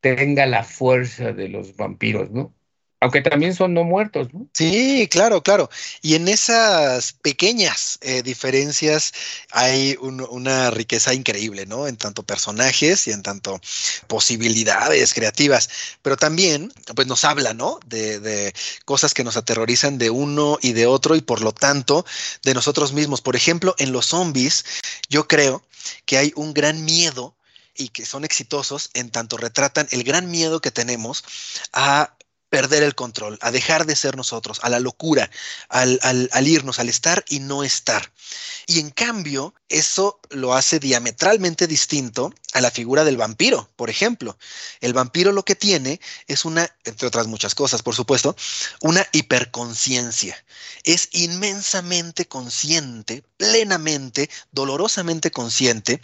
[0.00, 2.54] tenga la fuerza de los vampiros, ¿no?
[3.02, 4.46] Aunque también son no muertos, ¿no?
[4.52, 5.70] Sí, claro, claro.
[6.02, 9.12] Y en esas pequeñas eh, diferencias
[9.50, 11.88] hay una riqueza increíble, ¿no?
[11.88, 13.58] En tanto personajes y en tanto
[14.06, 15.70] posibilidades creativas.
[16.02, 17.80] Pero también, pues nos habla, ¿no?
[17.86, 18.52] De, de
[18.84, 22.04] cosas que nos aterrorizan de uno y de otro y por lo tanto
[22.42, 23.22] de nosotros mismos.
[23.22, 24.66] Por ejemplo, en los zombies,
[25.08, 25.64] yo creo
[26.04, 27.34] que hay un gran miedo
[27.74, 31.24] y que son exitosos en tanto retratan el gran miedo que tenemos
[31.72, 32.14] a
[32.50, 35.30] perder el control, a dejar de ser nosotros, a la locura,
[35.68, 36.00] al,
[36.46, 38.12] irnos, al estar y no estar.
[38.66, 44.36] Y en cambio, eso lo hace diametralmente distinto a la figura del vampiro, por ejemplo.
[44.80, 48.36] El vampiro lo que tiene es una, entre otras muchas cosas, por supuesto,
[48.80, 50.36] una hiperconciencia.
[50.82, 56.00] Es inmensamente consciente, plenamente, dolorosamente consciente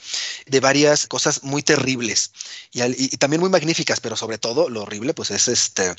[0.46, 2.32] de varias cosas muy terribles
[2.72, 5.94] y también muy magníficas, pero sobre todo lo horrible, pues es este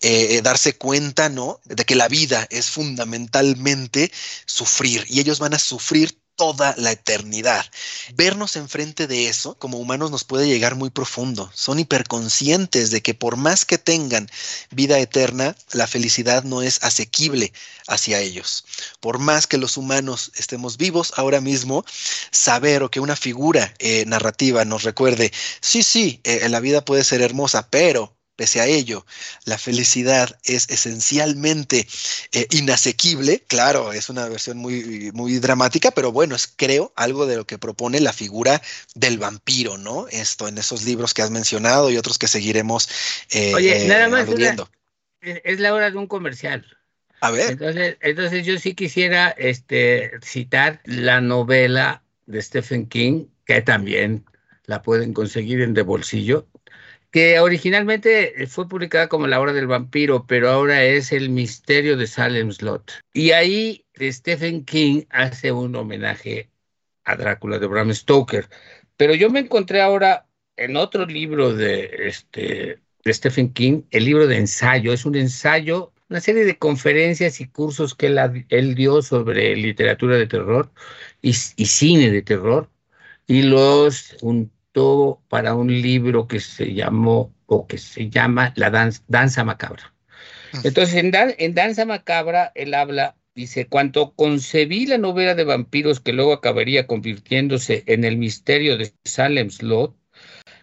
[0.00, 1.60] eh, eh, darse cuenta, ¿no?
[1.64, 4.12] De que la vida es fundamentalmente
[4.46, 7.66] sufrir y ellos van a sufrir toda la eternidad.
[8.14, 11.50] Vernos enfrente de eso como humanos nos puede llegar muy profundo.
[11.52, 14.30] Son hiperconscientes de que por más que tengan
[14.70, 17.52] vida eterna, la felicidad no es asequible
[17.88, 18.64] hacia ellos.
[19.00, 21.84] Por más que los humanos estemos vivos ahora mismo,
[22.30, 27.20] saber o que una figura eh, narrativa nos recuerde, sí, sí, la vida puede ser
[27.20, 29.04] hermosa, pero Pese a ello,
[29.46, 31.88] la felicidad es esencialmente
[32.30, 33.42] eh, inasequible.
[33.48, 37.58] Claro, es una versión muy, muy dramática, pero bueno, es creo algo de lo que
[37.58, 38.62] propone la figura
[38.94, 40.06] del vampiro, ¿no?
[40.12, 42.88] Esto en esos libros que has mencionado y otros que seguiremos
[43.32, 44.28] eh, Oye, nada más
[45.20, 46.64] es la hora de un comercial.
[47.20, 47.50] A ver.
[47.50, 54.24] Entonces, entonces yo sí quisiera este, citar la novela de Stephen King, que también
[54.66, 56.46] la pueden conseguir en De Bolsillo,
[57.10, 62.06] que originalmente fue publicada como La Hora del Vampiro, pero ahora es El Misterio de
[62.06, 62.92] Salem Slot.
[63.12, 66.50] Y ahí Stephen King hace un homenaje
[67.04, 68.48] a Drácula de Bram Stoker.
[68.96, 74.36] Pero yo me encontré ahora en otro libro de, este, Stephen King, el libro de
[74.36, 74.92] ensayo.
[74.92, 78.06] Es un ensayo, una serie de conferencias y cursos que
[78.50, 80.70] él, dio sobre literatura de terror
[81.22, 82.68] y cine de terror.
[83.26, 84.16] Y los
[85.28, 89.94] para un libro que se llamó o que se llama La Danza, Macabra.
[90.64, 96.12] Entonces, en, en Danza Macabra, él habla, dice, cuando concebí la novela de vampiros que
[96.12, 99.96] luego acabaría convirtiéndose en el misterio de Salem Slot,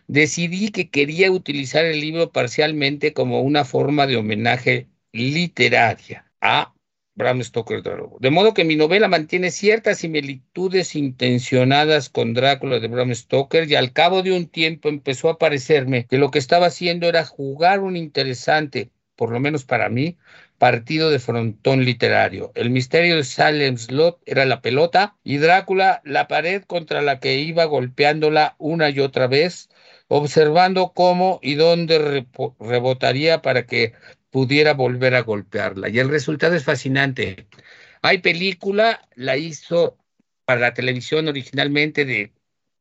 [0.07, 6.74] decidí que quería utilizar el libro parcialmente como una forma de homenaje literaria a
[7.15, 7.81] Bram Stoker
[8.19, 13.75] De modo que mi novela mantiene ciertas similitudes intencionadas con Drácula de Bram Stoker y
[13.75, 17.79] al cabo de un tiempo empezó a parecerme que lo que estaba haciendo era jugar
[17.79, 20.17] un interesante, por lo menos para mí,
[20.57, 22.51] partido de frontón literario.
[22.53, 27.39] El misterio de Salem Slot era la pelota y Drácula la pared contra la que
[27.39, 29.69] iba golpeándola una y otra vez,
[30.09, 32.25] observando cómo y dónde
[32.59, 33.93] rebotaría para que
[34.35, 35.87] pudiera volver a golpearla.
[35.87, 37.47] Y el resultado es fascinante.
[38.01, 39.97] Hay película, la hizo
[40.43, 42.33] para la televisión originalmente de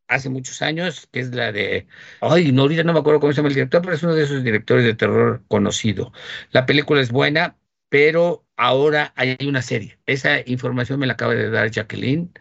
[0.08, 1.86] hace muchos años, que es la de,
[2.20, 4.24] ay, no, ahorita no me acuerdo cómo se llama el director, pero es uno de
[4.24, 6.12] esos directores de terror conocido.
[6.50, 7.56] La película es buena,
[7.88, 10.00] pero ahora hay una serie.
[10.06, 12.32] Esa información me la acaba de dar Jacqueline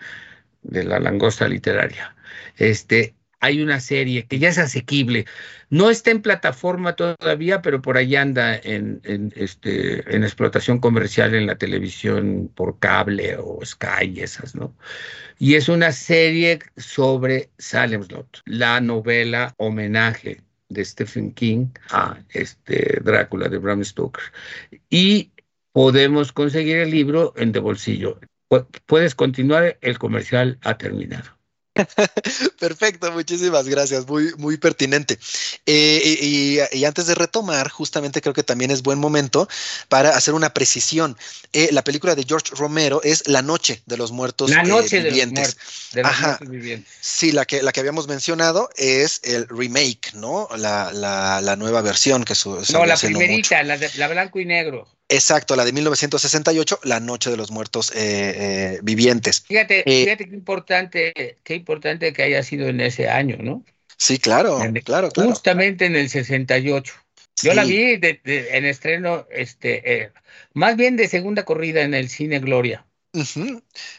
[0.64, 2.16] de la langosta literaria.
[2.58, 5.26] Este, hay una serie que ya es asequible.
[5.70, 9.02] No está en plataforma todavía, pero por ahí anda en,
[9.36, 14.74] este, en explotación comercial en la televisión por cable o Sky, esas, ¿no?
[15.40, 23.02] Y es una serie sobre Salem Slot, la novela homenaje de Stephen King a este
[23.04, 24.24] Drácula de Bram Stoker.
[24.90, 25.34] Y
[25.74, 28.22] podemos conseguir el libro en de bolsillo.
[28.86, 31.33] Puedes continuar, el comercial ha terminado.
[32.60, 35.18] Perfecto, muchísimas gracias, muy, muy pertinente.
[35.66, 39.48] Eh, y, antes de retomar, justamente creo que también es buen momento
[39.90, 41.18] para hacer una precisión.
[41.52, 45.58] Eh, la película de George Romero es La Noche de los Muertos la noche vivientes.
[45.92, 46.94] De los, muertos vivientes.
[47.02, 50.48] Sí, la que, la que habíamos mencionado es el remake, ¿no?
[50.56, 54.88] La, la, nueva versión que su, No, la primerita, la, de, la blanco y negro.
[55.10, 59.44] Exacto, la de 1968, La Noche de los Muertos eh, eh, Vivientes.
[59.48, 63.64] Fíjate, eh, fíjate qué importante, qué importante que haya sido en ese año, ¿no?
[63.98, 65.30] Sí, claro, claro, claro.
[65.30, 66.94] Justamente en el 68.
[67.42, 70.12] Yo la vi en estreno, este,
[70.54, 72.86] más bien de segunda corrida en el cine Gloria.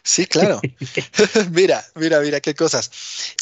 [0.02, 0.60] Sí, claro.
[1.52, 2.90] mira, mira, mira qué cosas.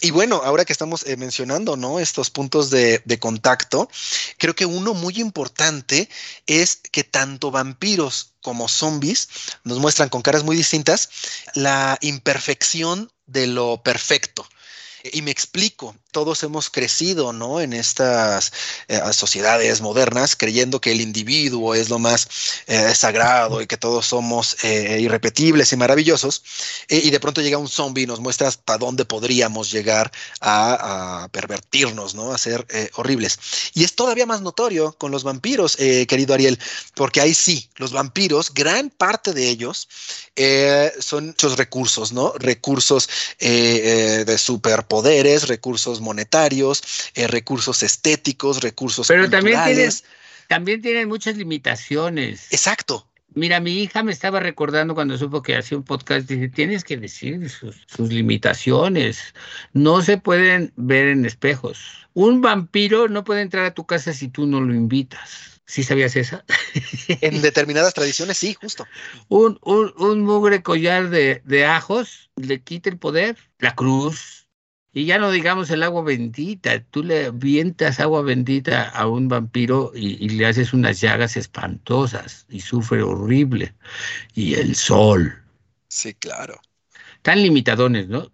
[0.02, 1.98] Y bueno, ahora que estamos eh, mencionando, ¿no?
[1.98, 3.88] Estos puntos de, de, contacto,
[4.36, 6.08] creo que uno muy importante
[6.46, 9.28] es que tanto vampiros como zombies
[9.64, 11.08] nos muestran con caras muy distintas
[11.54, 14.46] la imperfección de lo perfecto.
[15.12, 17.60] Y me explico, todos hemos crecido, ¿no?
[17.60, 18.52] En estas
[18.86, 22.28] eh, sociedades modernas, creyendo que el individuo es lo más
[22.66, 26.44] eh, sagrado y que todos somos eh, irrepetibles y maravillosos.
[26.88, 31.28] y de pronto llega un zombie y nos muestra hasta dónde podríamos llegar a, a
[31.28, 32.32] pervertirnos, ¿no?
[32.32, 33.38] A ser horribles.
[33.72, 36.58] Y es todavía más notorio con los vampiros, querido Ariel,
[36.94, 39.88] porque ahí sí, los vampiros, gran parte de ellos
[41.00, 42.34] son muchos recursos, ¿no?
[42.36, 43.08] Recursos
[43.38, 46.82] de superpoderes, recursos monetarios,
[47.14, 49.90] eh, recursos estéticos, recursos Pero también tienen,
[50.48, 52.52] también tienen muchas limitaciones.
[52.52, 53.08] Exacto.
[53.34, 56.98] Mira, mi hija me estaba recordando cuando supo que hacía un podcast, dice, tienes que
[56.98, 59.34] decir sus, sus, limitaciones.
[59.72, 61.80] No se pueden ver en espejos.
[62.12, 65.52] Un vampiro no puede entrar a tu casa si tú no lo invitas.
[65.64, 66.44] ¿Sí sabías esa?
[67.22, 68.86] En determinadas tradiciones, sí, justo.
[69.28, 73.38] Un, un, un mugre collar de, de ajos le quita el poder.
[73.58, 74.41] La cruz,
[74.92, 79.92] y ya no digamos el agua bendita, tú le vientas agua bendita a un vampiro
[79.94, 83.74] y, y, le haces unas llagas espantosas y sufre horrible.
[84.34, 85.42] Y el sol.
[85.88, 86.60] Sí, claro.
[87.22, 88.30] Tan limitadones, ¿no?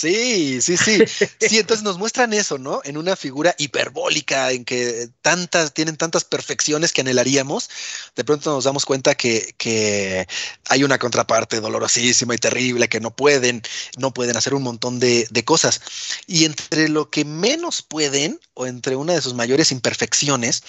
[0.00, 0.98] Sí, sí, sí.
[1.40, 2.80] Sí, entonces nos muestran eso, ¿no?
[2.84, 7.68] En una figura hiperbólica, en que tantas, tienen tantas perfecciones que anhelaríamos.
[8.16, 10.26] De pronto nos damos cuenta que, que
[10.70, 13.60] hay una contraparte dolorosísima y terrible, que no pueden,
[13.98, 15.82] no pueden hacer un montón de, de cosas.
[16.26, 20.62] Y entre lo que menos pueden, o entre una de sus mayores imperfecciones,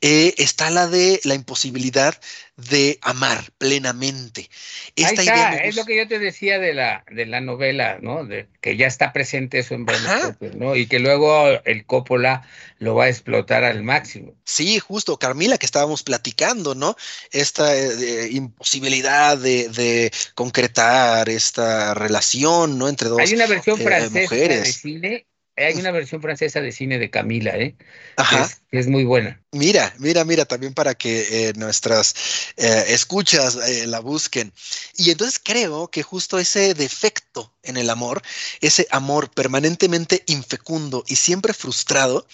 [0.00, 2.20] eh, está la de la imposibilidad
[2.56, 4.48] de amar plenamente.
[4.94, 8.24] Esta Ahí está, es lo que yo te decía de la, de la novela, ¿no?
[8.24, 10.74] De, que ya está presente eso en Bram ¿no?
[10.74, 12.48] Y que luego el Coppola
[12.78, 14.34] lo va a explotar al máximo.
[14.44, 16.96] Sí, justo, Carmila, que estábamos platicando, ¿no?
[17.30, 22.88] Esta eh, imposibilidad de, de, concretar esta relación, ¿no?
[22.88, 24.64] Entre dos Hay una versión eh, francesa mujeres.
[24.64, 25.26] de cine
[25.56, 27.74] hay una versión francesa de cine de Camila, ¿eh?
[28.16, 28.38] Ajá.
[28.70, 29.40] Que es, es, muy buena.
[29.52, 32.14] Mira, mira, mira, también para que eh, nuestras
[32.56, 34.52] eh, escuchas eh, la busquen.
[34.96, 38.22] Y entonces creo que justo ese defecto en el amor,
[38.60, 42.26] ese amor permanentemente infecundo y siempre frustrado,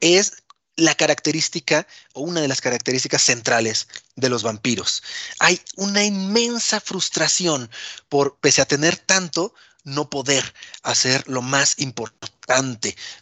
[0.00, 0.42] es
[0.76, 5.02] la característica o una de las características centrales de los vampiros.
[5.38, 7.70] Hay una inmensa frustración
[8.08, 9.54] por, pese a tener tanto,
[9.84, 12.35] no poder hacer lo más importante,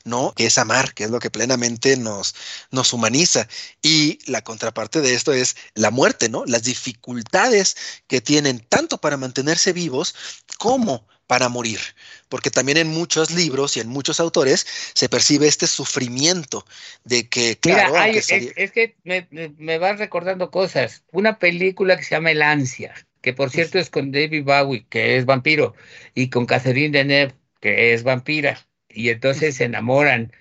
[0.05, 0.33] ¿no?
[0.35, 2.35] Que es amar, que es lo que plenamente nos,
[2.71, 3.49] nos humaniza.
[3.83, 6.45] Y la contraparte de esto es la muerte, ¿no?
[6.47, 10.15] Las dificultades que tienen tanto para mantenerse vivos
[10.59, 11.81] como para morir,
[12.29, 16.67] porque también en muchos libros y en muchos autores se percibe este sufrimiento
[17.05, 21.03] de que, claro, Mira, hay, es, es, que me, me, vas recordando cosas.
[21.13, 25.17] Una película que se llama El Ansia, que por cierto es con David Bowie, que
[25.17, 25.75] es vampiro,
[26.15, 30.33] y con Catherine Deneuve, que es vampira, y entonces se enamoran.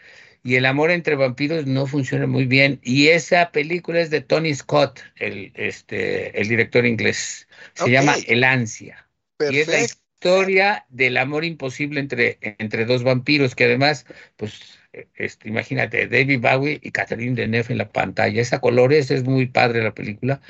[0.43, 2.79] Y el amor entre vampiros no funciona muy bien.
[2.83, 7.47] Y esa película es de Tony Scott, el, este, el director inglés.
[7.75, 7.93] Se okay.
[7.93, 9.07] llama El Ansia.
[9.37, 9.57] Perfecto.
[9.57, 14.79] Y es la historia del amor imposible entre, entre dos vampiros, que además, pues,
[15.15, 18.41] este, imagínate, David Bowie y Catherine Deneuve en la pantalla.
[18.41, 20.41] Esa colores es muy padre la película.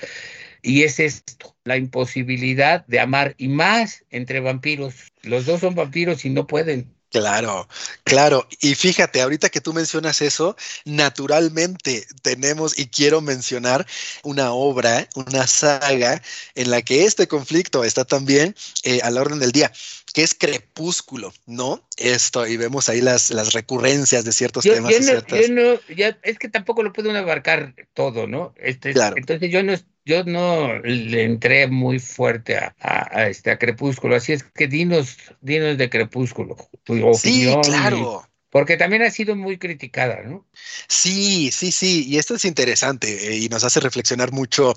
[0.64, 5.12] Y es esto, la imposibilidad de amar y más entre vampiros.
[5.22, 6.93] Los dos son vampiros y no pueden.
[7.14, 7.68] Claro,
[8.03, 8.47] claro.
[8.59, 13.86] Y fíjate, ahorita que tú mencionas eso, naturalmente tenemos y quiero mencionar
[14.24, 16.24] una obra, una saga
[16.55, 19.72] en la que este conflicto está también eh, a la orden del día,
[20.11, 21.88] que es Crepúsculo, ¿no?
[21.97, 24.91] Esto, y vemos ahí las, las recurrencias de ciertos yo, temas.
[24.93, 25.39] Yo no, ciertas...
[25.39, 28.55] yo no ya, es que tampoco lo puedo abarcar todo, ¿no?
[28.57, 29.18] Este, claro.
[29.20, 29.76] Entonces yo no,
[30.06, 34.68] yo no le entré muy fuerte a, a, a, este a Crepúsculo, así es que
[34.68, 37.62] dinos, dinos de Crepúsculo, tu sí, opinión.
[37.62, 38.24] claro.
[38.54, 40.45] Porque también ha sido muy criticada, ¿no?
[40.88, 44.76] Sí, sí, sí, y esto es interesante eh, y nos hace reflexionar mucho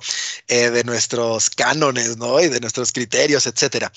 [0.48, 2.40] eh, de nuestros cánones, ¿no?
[2.40, 3.92] Y de nuestros criterios, etcétera.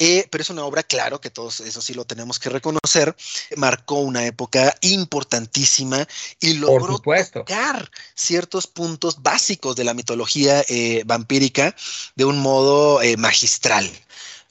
[0.00, 3.14] Eh, pero es una obra, claro, que todos eso sí lo tenemos que reconocer,
[3.56, 6.08] marcó una época importantísima
[6.40, 10.64] y logró tocar ciertos puntos básicos de la mitología
[11.04, 11.76] vampírica
[12.16, 13.88] de un modo magistral.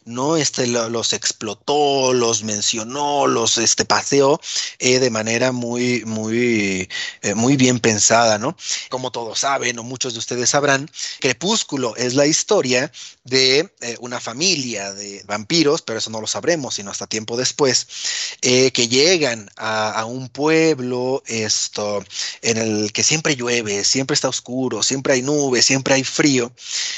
[0.10, 0.38] ¿No?
[0.38, 4.42] Este los explotó, los mencionó, los este, paseó
[4.80, 6.90] eh, de manera muy, muy,
[7.22, 8.58] eh, muy bien pensada, ¿no?
[8.90, 10.90] Como todos saben, o muchos de ustedes sabrán,
[11.20, 12.92] Crepúsculo es la historia
[13.24, 17.88] de eh, una familia de vampiros, pero eso no lo sabremos, sino hasta tiempo después,
[18.42, 22.04] que llegan a, a un pueblo esto,
[22.42, 26.52] en el que siempre llueve, siempre está oscuro, siempre hay nubes, siempre hay frío,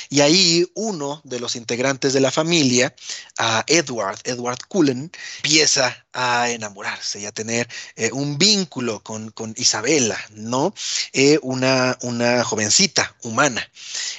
[0.09, 2.95] y ahí uno de los integrantes de la familia,
[3.37, 10.19] a Edward, Edward Cullen, empieza a enamorarse y a tener eh, un vínculo con, Isabela,
[10.31, 10.73] ¿no?
[11.13, 13.69] Eh, una, una jovencita humana.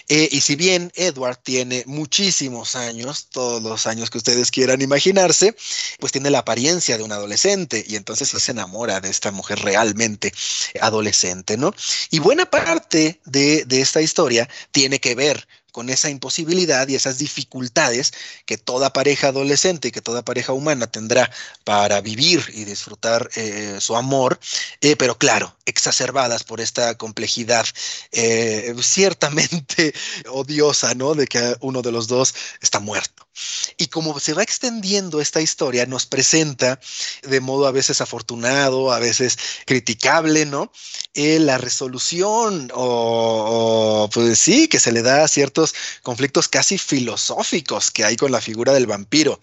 [0.09, 5.55] Eh, y si bien Edward tiene muchísimos años, todos los años que ustedes quieran imaginarse,
[5.99, 10.33] pues tiene la apariencia de un adolescente y entonces se enamora de esta mujer realmente
[10.81, 11.75] adolescente, ¿no?
[12.11, 17.19] Y buena parte de, de esta historia tiene que ver con esa imposibilidad y esas
[17.19, 18.13] dificultades
[18.47, 21.31] que toda pareja adolescente y que toda pareja humana tendrá
[21.65, 24.39] para vivir y disfrutar eh, su amor,
[24.81, 27.67] eh, pero claro, exacerbadas por esta complejidad
[28.13, 29.95] eh, ciertamente
[30.29, 31.15] odiosa, ¿no?
[31.15, 33.27] De que uno de los dos está muerto.
[33.77, 36.79] Y como se va extendiendo esta historia, nos presenta
[37.23, 40.71] de modo a veces afortunado, a veces criticable, ¿no?
[41.15, 48.05] la resolución o, pues sí, que se le da a ciertos conflictos casi filosóficos que
[48.05, 49.41] hay con la figura del vampiro.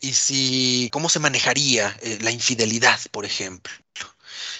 [0.00, 3.72] Y si, ¿cómo se manejaría eh, la infidelidad, por ejemplo?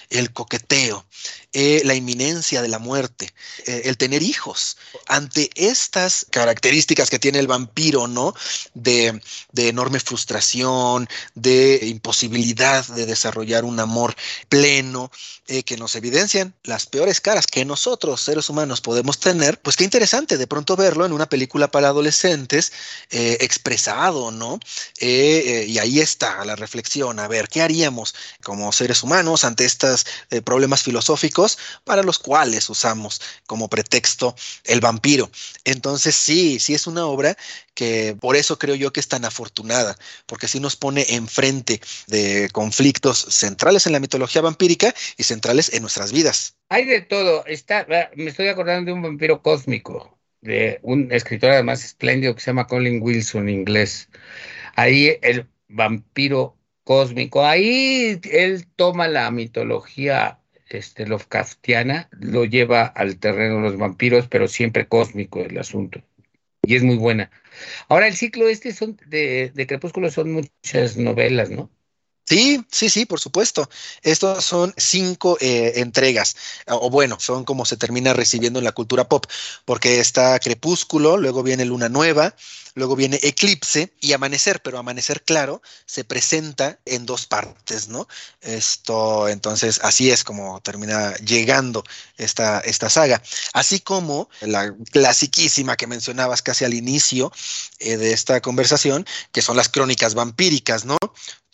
[0.09, 1.05] El coqueteo,
[1.53, 3.33] eh, la inminencia de la muerte,
[3.65, 4.77] eh, el tener hijos.
[5.07, 8.35] Ante estas características que tiene el vampiro, ¿no?
[8.73, 9.19] De,
[9.55, 14.15] enorme frustración, de imposibilidad de desarrollar un amor
[14.49, 15.09] pleno,
[15.47, 19.83] eh, que nos evidencian las peores caras que nosotros, seres humanos, podemos tener, pues qué
[19.83, 22.71] interesante de pronto verlo en una película para adolescentes
[23.09, 24.59] expresado, ¿no?
[24.99, 28.13] y ahí está la reflexión, a ver, ¿qué haríamos
[28.43, 30.05] como seres humanos ante estos
[30.43, 31.57] problemas filosóficos?
[31.83, 35.29] para los cuales usamos como pretexto el vampiro.
[35.63, 37.37] Entonces sí, sí es una obra
[37.73, 39.95] que por eso creo yo que es tan afortunada,
[40.25, 45.81] porque sí nos pone enfrente de conflictos centrales en la mitología vampírica y centrales en
[45.81, 46.55] nuestras vidas.
[46.69, 47.45] Hay de todo.
[47.45, 52.47] Está, me estoy acordando de un vampiro cósmico, de un escritor además espléndido que se
[52.47, 54.09] llama Colin Wilson, inglés.
[54.75, 56.57] Ahí el vampiro
[56.87, 64.29] cósmico, ahí él toma la mitología este, Lovecraftiana, lo lleva al terreno de los vampiros,
[64.29, 66.01] pero siempre cósmico el asunto.
[66.63, 67.29] Y es muy buena.
[67.89, 71.69] Ahora, el ciclo este son de, de Crepúsculo son muchas novelas, ¿no?
[72.29, 73.69] Sí, sí, sí, por supuesto.
[74.01, 76.35] Estos son cinco eh, entregas,
[76.67, 79.25] o bueno, son como se termina recibiendo en la cultura pop,
[79.63, 82.35] porque está Crepúsculo, luego viene Luna Nueva,
[82.73, 88.09] luego viene Eclipse y Amanecer, pero Amanecer, claro, se presenta en dos partes, ¿no?
[88.41, 91.85] Esto, entonces, así es como termina llegando
[92.17, 93.21] esta, esta saga.
[93.53, 97.31] Así como la clasiquísima que mencionabas casi al inicio
[97.79, 100.97] eh, de esta conversación, que son las crónicas vampíricas, ¿no?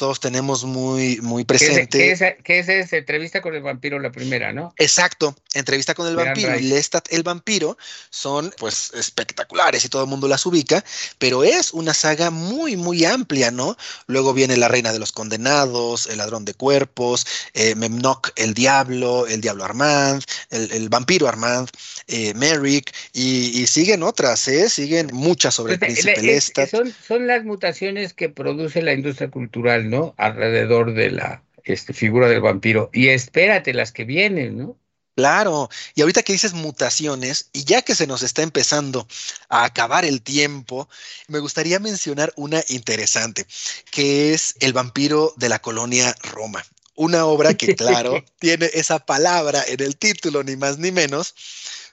[0.04, 1.98] Todos tenemos muy, muy presente.
[2.44, 4.74] ¿Qué es, esa entrevista con el vampiro, la primera, ¿no?
[4.78, 7.78] Exacto, entrevista con el vampiro y Lestat el vampiro
[8.10, 10.84] son pues espectaculares y todo el mundo las ubica,
[11.20, 13.78] pero es una saga muy, muy amplia, ¿no?
[14.08, 19.26] Luego viene La Reina de los Condenados, El Ladrón de Cuerpos, eh, Memnock el Diablo,
[19.26, 21.70] El Diablo Armand, El, Vampiro Armand,
[22.08, 24.68] eh, Merrick, y, siguen otras, ¿eh?
[24.70, 26.70] Siguen muchas sobre el pues, príncipe Lestat.
[26.70, 29.93] Son, son las mutaciones que produce la industria cultural, ¿no?
[30.18, 32.90] Alrededor de la este, figura del vampiro.
[32.94, 34.78] Y espérate las que vienen, ¿no?
[35.16, 39.08] Claro, y ahorita que dices mutaciones, y ya que se nos está empezando
[39.48, 40.90] a acabar el tiempo,
[41.28, 43.46] me gustaría mencionar una interesante,
[43.92, 46.66] que es El vampiro de la colonia Roma.
[46.96, 51.36] Una obra que, claro, tiene esa palabra en el título, ni más ni menos,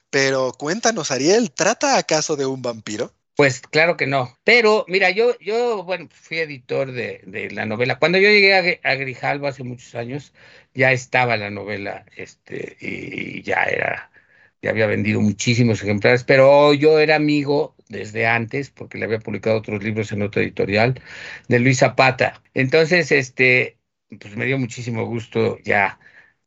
[0.09, 3.13] pero cuéntanos, Ariel, ¿trata acaso de un vampiro?
[3.41, 4.37] Pues claro que no.
[4.43, 7.97] Pero mira, yo, yo bueno, fui editor de, de la novela.
[7.97, 10.31] Cuando yo llegué a, a, Grijalbo hace muchos años,
[10.75, 14.11] ya estaba la novela, este, y ya era,
[14.61, 19.57] ya había vendido muchísimos ejemplares, pero yo era amigo desde antes, porque le había publicado
[19.57, 21.01] otros libros en otra editorial,
[21.47, 22.43] de Luis Zapata.
[22.53, 23.79] Entonces, este,
[24.19, 25.99] pues me dio muchísimo gusto ya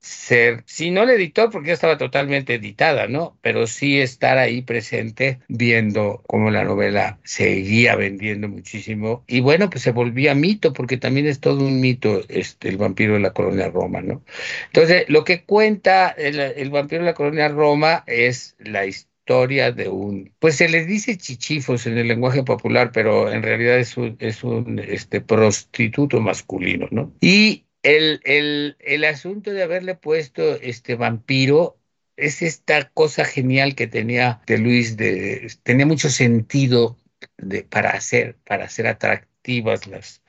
[0.05, 3.39] ser, si no el editor, porque ya estaba totalmente editada, ¿no?
[3.41, 9.25] Pero sí estar ahí presente viendo cómo la novela seguía vendiendo muchísimo.
[9.27, 13.15] Y bueno, pues se volvía mito, porque también es todo un mito este, el vampiro
[13.15, 14.23] de la colonia Roma, ¿no?
[14.67, 19.73] Entonces, lo que cuenta el, el vampiro de la colonia Roma es la historia historia
[19.73, 23.97] de un, pues se les dice chichifos en el lenguaje popular, pero en realidad es
[23.97, 27.11] un, es un este, prostituto masculino, ¿no?
[27.23, 31.79] Y el, el, el asunto de haberle puesto este vampiro
[32.17, 36.99] es esta cosa genial que tenía de Luis, de, tenía mucho sentido
[37.37, 40.23] de, para hacer, para hacer atractivas las,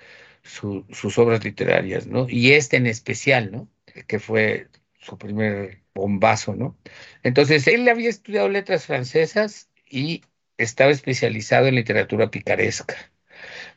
[0.44, 2.28] sus obras literarias, ¿no?
[2.30, 3.70] Y este en especial, ¿no?
[4.08, 4.68] Que fue
[5.00, 6.78] su primer bombazo, ¿no?
[7.24, 10.24] Entonces, él había estudiado letras francesas y
[10.58, 12.96] estaba especializado en literatura picaresca.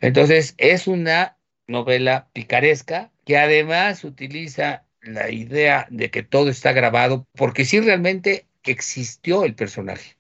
[0.01, 1.38] Entonces, es una
[1.69, 8.47] novela picaresca que además utiliza la idea de que todo está grabado, porque sí realmente
[8.65, 10.17] existió el personaje.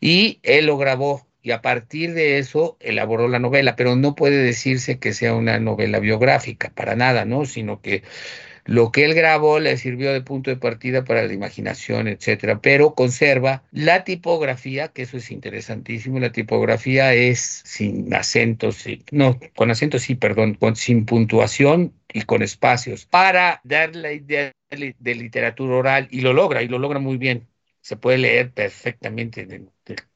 [0.00, 4.38] Y él lo grabó y a partir de eso elaboró la novela, pero no puede
[4.38, 7.44] decirse que sea una novela biográfica, para nada, ¿no?
[7.44, 8.02] Sino que
[8.64, 12.94] lo que él grabó le sirvió de punto de partida para la imaginación, etcétera, pero
[12.94, 16.18] conserva la tipografía, que eso es interesantísimo.
[16.18, 22.42] La tipografía es sin acentos, no, con acentos sí, perdón, con, sin puntuación y con
[22.42, 27.16] espacios, para dar la idea de literatura oral y lo logra, y lo logra muy
[27.18, 27.48] bien
[27.84, 29.46] se puede leer perfectamente,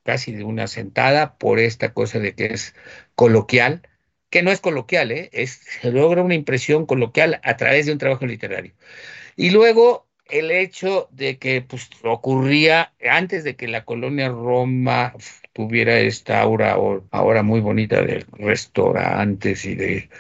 [0.03, 2.75] casi de una sentada, por esta cosa de que es
[3.15, 3.83] coloquial,
[4.31, 5.31] que no es coloquial, ¿eh?
[5.33, 8.73] es, se logra una impresión coloquial a través de un trabajo literario.
[9.37, 15.15] Y luego el hecho de que pues, ocurría antes de que la colonia Roma
[15.53, 16.77] tuviera esta aura
[17.11, 20.11] ahora muy bonita de restaurantes y de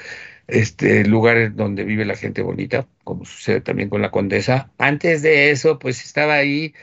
[0.46, 4.72] este, lugares donde vive la gente bonita, como sucede también con la condesa.
[4.78, 6.74] Antes de eso, pues estaba ahí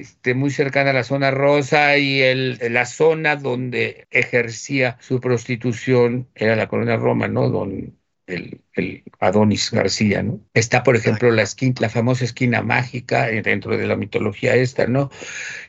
[0.00, 6.28] este, muy cercana a la zona rosa y el, la zona donde ejercía su prostitución
[6.34, 7.48] era la colonia Roma, ¿no?
[7.48, 10.40] Don, el, el, Adonis García, ¿no?
[10.54, 15.10] Está, por ejemplo, la, esquina, la famosa esquina mágica dentro de la mitología esta, ¿no?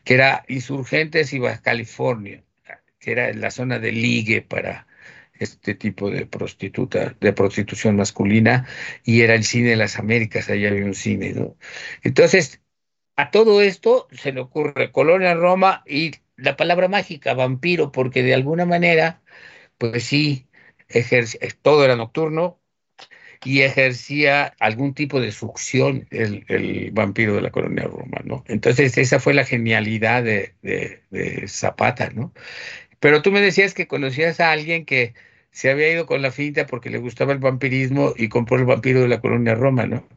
[0.04, 2.44] Que era Insurgentes y Baja California,
[3.00, 4.88] que era la zona de ligue para
[5.40, 8.68] este tipo de prostituta, de prostitución masculina,
[9.04, 11.56] y era el cine de las Américas, allá había un cine, ¿no?
[12.04, 12.62] Entonces,
[13.20, 18.34] a todo esto se le ocurre Colonia Roma y la palabra mágica, vampiro, porque de
[18.34, 19.22] alguna manera,
[19.78, 20.48] pues sí,
[21.62, 22.62] todo era nocturno
[23.44, 28.46] y ejercía algún tipo de succión el, vampiro de la Colonia Roma, ¿no?
[28.48, 32.34] Entonces esa fue la genialidad de, de Zapata, ¿no?
[33.00, 35.14] Pero tú me decías que conocías a alguien que
[35.52, 39.02] se había ido con la finta porque le gustaba el vampirismo y compró el vampiro
[39.02, 40.08] de la Colonia Roma, ¿no?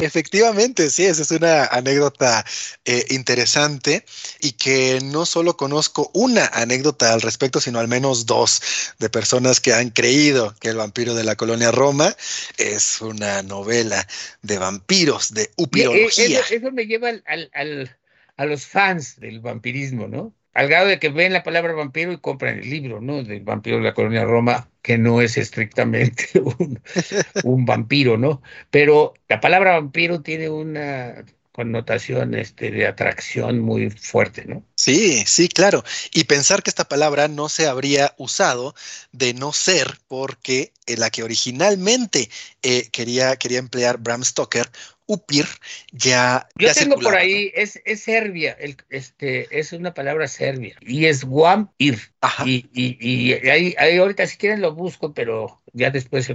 [0.00, 2.44] Efectivamente, sí, esa es una anécdota
[2.84, 4.04] eh, interesante
[4.40, 9.60] y que no solo conozco una anécdota al respecto, sino al menos dos de personas
[9.60, 12.14] que han creído que El vampiro de la colonia Roma
[12.56, 14.06] es una novela
[14.42, 16.40] de vampiros, de upirología.
[16.50, 17.96] Eso, me lleva al,
[18.36, 20.34] a los fans del vampirismo, ¿no?
[20.54, 23.22] al grado de que ven la palabra vampiro y compran el libro, ¿no?
[23.22, 26.28] Del vampiro de la colonia Roma, que no es estrictamente
[27.44, 28.42] un, vampiro, ¿no?
[28.70, 34.64] Pero la palabra vampiro tiene una connotación este, de atracción muy fuerte, ¿no?
[34.76, 35.84] Sí, sí, claro.
[36.14, 38.74] Y pensar que esta palabra no se habría usado
[39.12, 42.30] de no ser porque la que originalmente
[42.62, 44.70] eh, quería, quería emplear Bram Stoker
[45.10, 45.46] Upir
[45.90, 46.48] ya.
[46.54, 51.24] Yo tengo por ahí, es, es Serbia, el, este, es una palabra serbia, y es
[51.24, 51.98] Guam-ir.
[52.44, 56.30] Y, y, y ahí, ahí, ahorita si quieren lo busco, pero ya después.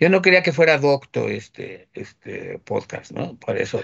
[0.00, 3.36] Yo no quería que fuera docto este, este podcast, ¿no?
[3.38, 3.80] Por eso,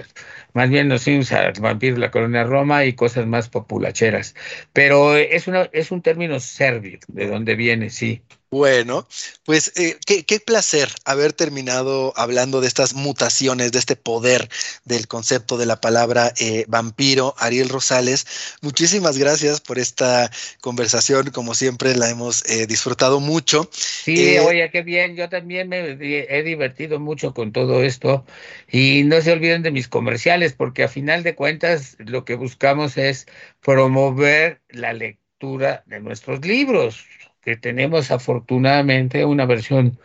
[0.52, 4.34] más bien nos fuimos al vampiro de la colonia Roma y cosas más populacheras.
[4.72, 8.22] Pero es, una, es un término serbio, de donde viene, sí.
[8.52, 9.06] Bueno,
[9.44, 14.48] pues eh, qué, placer haber terminado hablando de estas mutaciones, de este poder
[14.84, 17.36] del concepto de la palabra eh, vampiro.
[17.38, 18.26] Ariel Rosales,
[18.60, 21.30] muchísimas gracias por esta conversación.
[21.30, 23.70] Como siempre, la hemos eh, disfrutado mucho.
[23.72, 25.14] Sí, oye, qué bien.
[25.14, 28.26] Yo también me he divertido mucho con todo esto.
[28.68, 32.96] Y no se olviden de mis comerciales, porque a final de cuentas lo que buscamos
[32.96, 33.28] es
[33.60, 37.06] promover la lectura de nuestros libros
[37.42, 39.98] que tenemos afortunadamente una versión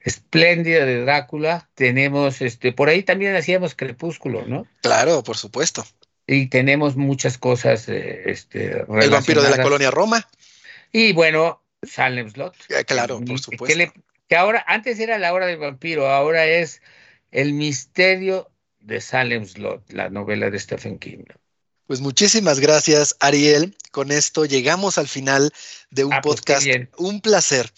[0.00, 1.68] espléndida de Drácula.
[1.74, 4.66] Tenemos, este, por ahí también hacíamos Crepúsculo, ¿no?
[4.80, 5.84] Claro, por supuesto.
[6.26, 10.28] Y tenemos muchas cosas, eh, este, El vampiro de la colonia Roma.
[10.92, 12.54] Y bueno, Salem Slot.
[12.68, 13.92] Eh, claro, por supuesto.
[14.28, 16.80] Que, ahora, antes era la hora del vampiro, ahora es
[17.30, 21.24] El misterio de Salem Slot, la novela de Stephen King.
[21.86, 23.76] Pues muchísimas gracias, Ariel.
[23.90, 25.52] Con esto llegamos al final
[25.90, 26.66] de un ah, pues, podcast.
[26.96, 27.70] un placer.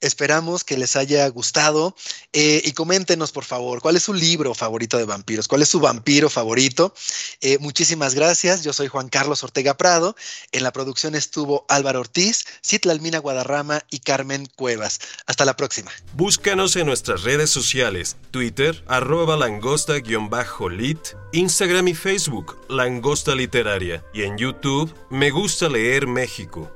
[0.00, 1.96] Esperamos que les haya gustado
[2.32, 5.80] eh, y coméntenos, por favor, cuál es su libro favorito de vampiros, cuál es su
[5.80, 6.94] vampiro favorito.
[7.40, 8.62] Eh, muchísimas gracias.
[8.62, 10.14] Yo soy Juan Carlos Ortega Prado.
[10.52, 15.00] En la producción estuvo Álvaro Ortiz, Citlalmina Guadarrama y Carmen Cuevas.
[15.26, 15.90] Hasta la próxima.
[16.12, 20.98] Búscanos en nuestras redes sociales, Twitter, arroba langosta-lit,
[21.32, 26.75] Instagram y Facebook, Langosta Literaria, y en YouTube, Me Gusta Leer México.